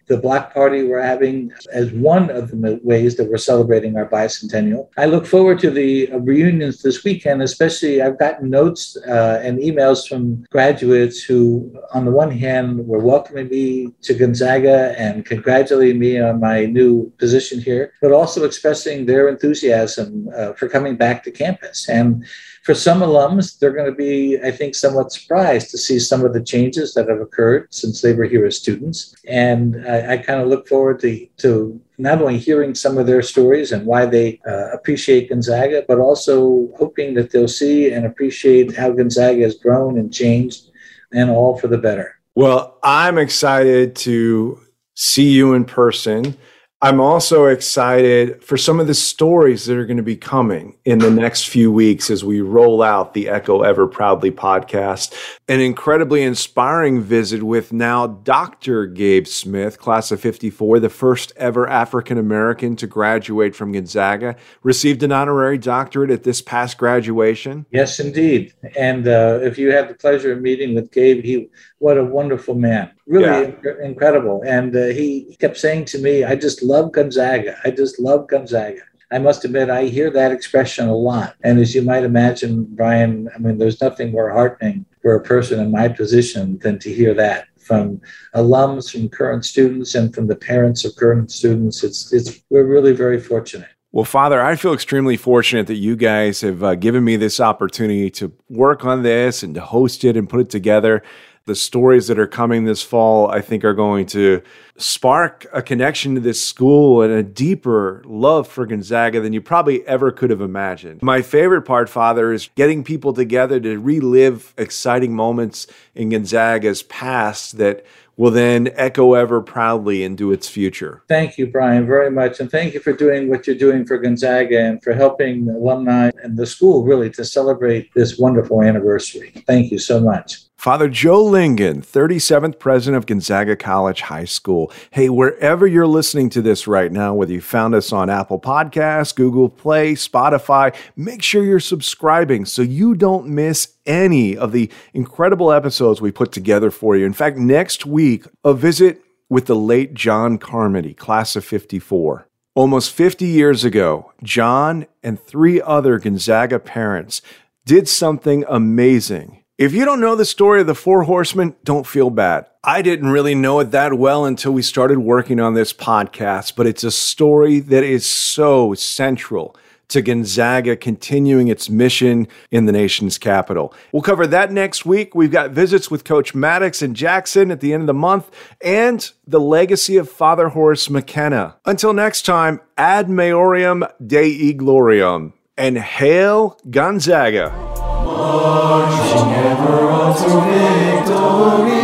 the 0.08 0.16
Block 0.16 0.52
Party 0.52 0.82
we're 0.84 1.02
having 1.02 1.52
as 1.72 1.92
one 1.92 2.30
of 2.30 2.50
the 2.50 2.80
ways 2.82 3.16
that 3.16 3.30
we're 3.30 3.36
celebrating 3.36 3.96
our 3.96 4.08
bicentennial. 4.08 4.88
I 4.96 5.06
look 5.06 5.26
forward 5.26 5.58
to 5.60 5.70
the 5.70 6.10
uh, 6.10 6.18
reunions 6.18 6.82
this 6.82 7.04
weekend, 7.04 7.42
especially 7.42 8.02
I've 8.02 8.18
gotten 8.18 8.50
notes 8.50 8.96
uh, 9.06 9.40
and 9.42 9.58
emails 9.58 10.08
from 10.08 10.44
graduates 10.50 11.22
who, 11.22 11.72
on 11.92 12.04
the 12.04 12.10
one 12.10 12.30
hand, 12.30 12.86
were 12.86 12.98
welcoming 13.00 13.48
me 13.48 13.92
to 14.02 14.14
Gonzaga 14.14 14.94
and 14.98 15.24
congratulating 15.24 15.98
me 15.98 16.20
on 16.20 16.40
my 16.40 16.66
new 16.66 17.12
position 17.18 17.60
here, 17.60 17.92
but 18.00 18.12
also 18.12 18.44
expressing 18.44 19.06
their 19.06 19.28
enthusiasm 19.28 20.28
uh, 20.34 20.52
for 20.54 20.68
coming 20.68 20.96
back 20.96 21.22
to 21.24 21.30
campus. 21.30 21.88
And 21.88 22.24
for 22.68 22.74
some 22.74 23.00
alums, 23.00 23.58
they're 23.58 23.72
going 23.72 23.90
to 23.90 23.96
be, 23.96 24.38
I 24.44 24.50
think, 24.50 24.74
somewhat 24.74 25.10
surprised 25.10 25.70
to 25.70 25.78
see 25.78 25.98
some 25.98 26.22
of 26.22 26.34
the 26.34 26.42
changes 26.42 26.92
that 26.92 27.08
have 27.08 27.18
occurred 27.18 27.72
since 27.72 28.02
they 28.02 28.12
were 28.12 28.26
here 28.26 28.44
as 28.44 28.58
students. 28.58 29.14
And 29.26 29.88
I, 29.88 30.12
I 30.12 30.16
kind 30.18 30.42
of 30.42 30.48
look 30.48 30.68
forward 30.68 31.00
to, 31.00 31.26
to 31.38 31.80
not 31.96 32.20
only 32.20 32.36
hearing 32.36 32.74
some 32.74 32.98
of 32.98 33.06
their 33.06 33.22
stories 33.22 33.72
and 33.72 33.86
why 33.86 34.04
they 34.04 34.38
uh, 34.46 34.68
appreciate 34.74 35.30
Gonzaga, 35.30 35.86
but 35.88 35.98
also 35.98 36.68
hoping 36.76 37.14
that 37.14 37.30
they'll 37.30 37.48
see 37.48 37.90
and 37.90 38.04
appreciate 38.04 38.76
how 38.76 38.90
Gonzaga 38.90 39.44
has 39.44 39.54
grown 39.54 39.96
and 39.96 40.12
changed 40.12 40.68
and 41.10 41.30
all 41.30 41.56
for 41.56 41.68
the 41.68 41.78
better. 41.78 42.20
Well, 42.34 42.76
I'm 42.82 43.16
excited 43.16 43.96
to 43.96 44.60
see 44.92 45.30
you 45.30 45.54
in 45.54 45.64
person. 45.64 46.36
I'm 46.80 47.00
also 47.00 47.46
excited 47.46 48.44
for 48.44 48.56
some 48.56 48.78
of 48.78 48.86
the 48.86 48.94
stories 48.94 49.66
that 49.66 49.76
are 49.76 49.84
going 49.84 49.96
to 49.96 50.02
be 50.04 50.16
coming 50.16 50.76
in 50.84 51.00
the 51.00 51.10
next 51.10 51.48
few 51.48 51.72
weeks 51.72 52.08
as 52.08 52.22
we 52.22 52.40
roll 52.40 52.82
out 52.82 53.14
the 53.14 53.28
Echo 53.28 53.62
Ever 53.62 53.88
Proudly 53.88 54.30
podcast. 54.30 55.12
An 55.48 55.58
incredibly 55.58 56.22
inspiring 56.22 57.00
visit 57.02 57.42
with 57.42 57.72
now 57.72 58.06
Dr. 58.06 58.86
Gabe 58.86 59.26
Smith, 59.26 59.80
class 59.80 60.12
of 60.12 60.20
54, 60.20 60.78
the 60.78 60.88
first 60.88 61.32
ever 61.34 61.68
African 61.68 62.16
American 62.16 62.76
to 62.76 62.86
graduate 62.86 63.56
from 63.56 63.72
Gonzaga, 63.72 64.36
received 64.62 65.02
an 65.02 65.10
honorary 65.10 65.58
doctorate 65.58 66.12
at 66.12 66.22
this 66.22 66.40
past 66.40 66.78
graduation. 66.78 67.66
Yes, 67.72 67.98
indeed. 67.98 68.54
And 68.78 69.08
uh, 69.08 69.40
if 69.42 69.58
you 69.58 69.72
had 69.72 69.88
the 69.88 69.94
pleasure 69.94 70.30
of 70.30 70.42
meeting 70.42 70.76
with 70.76 70.92
Gabe, 70.92 71.24
he 71.24 71.50
what 71.78 71.98
a 71.98 72.04
wonderful 72.04 72.54
man 72.54 72.92
really 73.08 73.24
yeah. 73.24 73.50
inc- 73.50 73.84
incredible. 73.84 74.42
And 74.46 74.76
uh, 74.76 74.86
he 74.86 75.36
kept 75.40 75.56
saying 75.56 75.86
to 75.86 75.98
me 75.98 76.24
i 76.24 76.34
just 76.34 76.62
love 76.62 76.92
gonzaga. 76.92 77.58
I 77.64 77.70
just 77.70 77.98
love 77.98 78.28
gonzaga. 78.28 78.82
I 79.10 79.18
must 79.18 79.44
admit 79.44 79.70
i 79.70 79.84
hear 79.84 80.10
that 80.10 80.32
expression 80.32 80.88
a 80.88 80.96
lot. 80.96 81.34
And 81.42 81.58
as 81.58 81.74
you 81.74 81.82
might 81.82 82.04
imagine 82.04 82.66
brian 82.80 83.28
i 83.34 83.38
mean 83.38 83.58
there's 83.58 83.80
nothing 83.80 84.12
more 84.12 84.30
heartening 84.30 84.84
for 85.02 85.14
a 85.14 85.22
person 85.22 85.60
in 85.60 85.70
my 85.70 85.88
position 85.88 86.58
than 86.58 86.78
to 86.80 86.92
hear 86.92 87.14
that 87.14 87.48
from 87.68 88.00
alums 88.34 88.90
from 88.90 89.08
current 89.10 89.44
students 89.44 89.94
and 89.94 90.14
from 90.14 90.26
the 90.26 90.34
parents 90.34 90.84
of 90.84 90.96
current 90.96 91.30
students. 91.30 91.84
It's, 91.84 92.12
it's 92.12 92.40
we're 92.48 92.66
really 92.66 92.92
very 92.92 93.20
fortunate. 93.20 93.68
Well, 93.92 94.04
Father, 94.04 94.40
I 94.40 94.56
feel 94.56 94.72
extremely 94.72 95.16
fortunate 95.16 95.66
that 95.68 95.76
you 95.76 95.96
guys 95.96 96.40
have 96.40 96.62
uh, 96.62 96.74
given 96.74 97.04
me 97.04 97.16
this 97.16 97.40
opportunity 97.40 98.10
to 98.12 98.32
work 98.48 98.84
on 98.84 99.02
this 99.02 99.42
and 99.42 99.54
to 99.54 99.60
host 99.60 100.04
it 100.04 100.16
and 100.16 100.28
put 100.28 100.40
it 100.40 100.50
together 100.50 101.02
the 101.48 101.56
stories 101.56 102.06
that 102.06 102.18
are 102.18 102.28
coming 102.28 102.64
this 102.64 102.82
fall, 102.82 103.28
I 103.28 103.40
think, 103.40 103.64
are 103.64 103.74
going 103.74 104.06
to 104.06 104.42
spark 104.76 105.46
a 105.52 105.60
connection 105.60 106.14
to 106.14 106.20
this 106.20 106.44
school 106.44 107.02
and 107.02 107.12
a 107.12 107.22
deeper 107.22 108.02
love 108.06 108.46
for 108.46 108.64
Gonzaga 108.66 109.20
than 109.20 109.32
you 109.32 109.40
probably 109.40 109.84
ever 109.88 110.12
could 110.12 110.30
have 110.30 110.40
imagined. 110.40 111.02
My 111.02 111.22
favorite 111.22 111.62
part, 111.62 111.88
Father, 111.88 112.32
is 112.32 112.50
getting 112.54 112.84
people 112.84 113.12
together 113.12 113.58
to 113.58 113.78
relive 113.78 114.54
exciting 114.56 115.16
moments 115.16 115.66
in 115.96 116.10
Gonzaga's 116.10 116.84
past 116.84 117.58
that 117.58 117.84
will 118.16 118.30
then 118.32 118.68
echo 118.74 119.14
ever 119.14 119.40
proudly 119.40 120.02
into 120.02 120.32
its 120.32 120.48
future. 120.48 121.02
Thank 121.08 121.38
you, 121.38 121.46
Brian, 121.46 121.86
very 121.86 122.10
much. 122.10 122.40
And 122.40 122.50
thank 122.50 122.74
you 122.74 122.80
for 122.80 122.92
doing 122.92 123.28
what 123.28 123.46
you're 123.46 123.56
doing 123.56 123.86
for 123.86 123.96
Gonzaga 123.96 124.60
and 124.60 124.82
for 124.82 124.92
helping 124.92 125.48
alumni 125.48 126.10
and 126.22 126.36
the 126.36 126.46
school 126.46 126.84
really 126.84 127.10
to 127.10 127.24
celebrate 127.24 127.94
this 127.94 128.18
wonderful 128.18 128.62
anniversary. 128.62 129.32
Thank 129.46 129.70
you 129.72 129.78
so 129.78 130.00
much. 130.00 130.47
Father 130.58 130.88
Joe 130.88 131.22
Lingan, 131.22 131.86
37th 131.86 132.58
president 132.58 132.96
of 132.96 133.06
Gonzaga 133.06 133.54
College 133.54 134.00
High 134.00 134.24
School. 134.24 134.72
Hey, 134.90 135.08
wherever 135.08 135.68
you're 135.68 135.86
listening 135.86 136.30
to 136.30 136.42
this 136.42 136.66
right 136.66 136.90
now, 136.90 137.14
whether 137.14 137.32
you 137.32 137.40
found 137.40 137.76
us 137.76 137.92
on 137.92 138.10
Apple 138.10 138.40
Podcasts, 138.40 139.14
Google 139.14 139.48
Play, 139.48 139.92
Spotify, 139.92 140.74
make 140.96 141.22
sure 141.22 141.44
you're 141.44 141.60
subscribing 141.60 142.44
so 142.44 142.60
you 142.60 142.96
don't 142.96 143.28
miss 143.28 143.74
any 143.86 144.36
of 144.36 144.50
the 144.50 144.68
incredible 144.92 145.52
episodes 145.52 146.00
we 146.00 146.10
put 146.10 146.32
together 146.32 146.72
for 146.72 146.96
you. 146.96 147.06
In 147.06 147.12
fact, 147.12 147.36
next 147.36 147.86
week, 147.86 148.24
a 148.42 148.52
visit 148.52 149.00
with 149.28 149.46
the 149.46 149.54
late 149.54 149.94
John 149.94 150.38
Carmody, 150.38 150.92
class 150.92 151.36
of 151.36 151.44
54. 151.44 152.26
Almost 152.56 152.92
50 152.92 153.26
years 153.26 153.62
ago, 153.62 154.10
John 154.24 154.86
and 155.04 155.22
three 155.22 155.62
other 155.62 156.00
Gonzaga 156.00 156.58
parents 156.58 157.22
did 157.64 157.86
something 157.88 158.44
amazing 158.48 159.44
if 159.58 159.72
you 159.72 159.84
don't 159.84 160.00
know 160.00 160.14
the 160.14 160.24
story 160.24 160.60
of 160.60 160.68
the 160.68 160.74
Four 160.74 161.02
Horsemen, 161.02 161.56
don't 161.64 161.86
feel 161.86 162.10
bad. 162.10 162.46
I 162.62 162.80
didn't 162.80 163.08
really 163.08 163.34
know 163.34 163.58
it 163.58 163.72
that 163.72 163.94
well 163.94 164.24
until 164.24 164.52
we 164.52 164.62
started 164.62 165.00
working 165.00 165.40
on 165.40 165.54
this 165.54 165.72
podcast, 165.72 166.54
but 166.54 166.68
it's 166.68 166.84
a 166.84 166.92
story 166.92 167.58
that 167.58 167.82
is 167.82 168.06
so 168.06 168.74
central 168.74 169.56
to 169.88 170.00
Gonzaga 170.00 170.76
continuing 170.76 171.48
its 171.48 171.68
mission 171.68 172.28
in 172.52 172.66
the 172.66 172.72
nation's 172.72 173.18
capital. 173.18 173.74
We'll 173.90 174.02
cover 174.02 174.28
that 174.28 174.52
next 174.52 174.86
week. 174.86 175.14
We've 175.14 175.32
got 175.32 175.50
visits 175.50 175.90
with 175.90 176.04
Coach 176.04 176.36
Maddox 176.36 176.80
and 176.80 176.94
Jackson 176.94 177.50
at 177.50 177.60
the 177.60 177.72
end 177.72 177.82
of 177.82 177.86
the 177.88 177.94
month 177.94 178.30
and 178.60 179.10
the 179.26 179.40
legacy 179.40 179.96
of 179.96 180.08
Father 180.08 180.50
Horace 180.50 180.88
McKenna. 180.88 181.56
Until 181.64 181.92
next 181.94 182.22
time, 182.22 182.60
ad 182.76 183.08
maiorem 183.08 183.90
Dei 184.06 184.54
gloriam 184.54 185.32
and 185.56 185.78
hail 185.78 186.60
Gonzaga. 186.70 187.87
Marching 188.28 189.30
never 189.30 189.88
on 189.88 190.14
to 190.14 190.28
victory, 190.44 191.80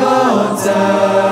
God's 0.00 0.64
Gonzaga. 0.64 1.27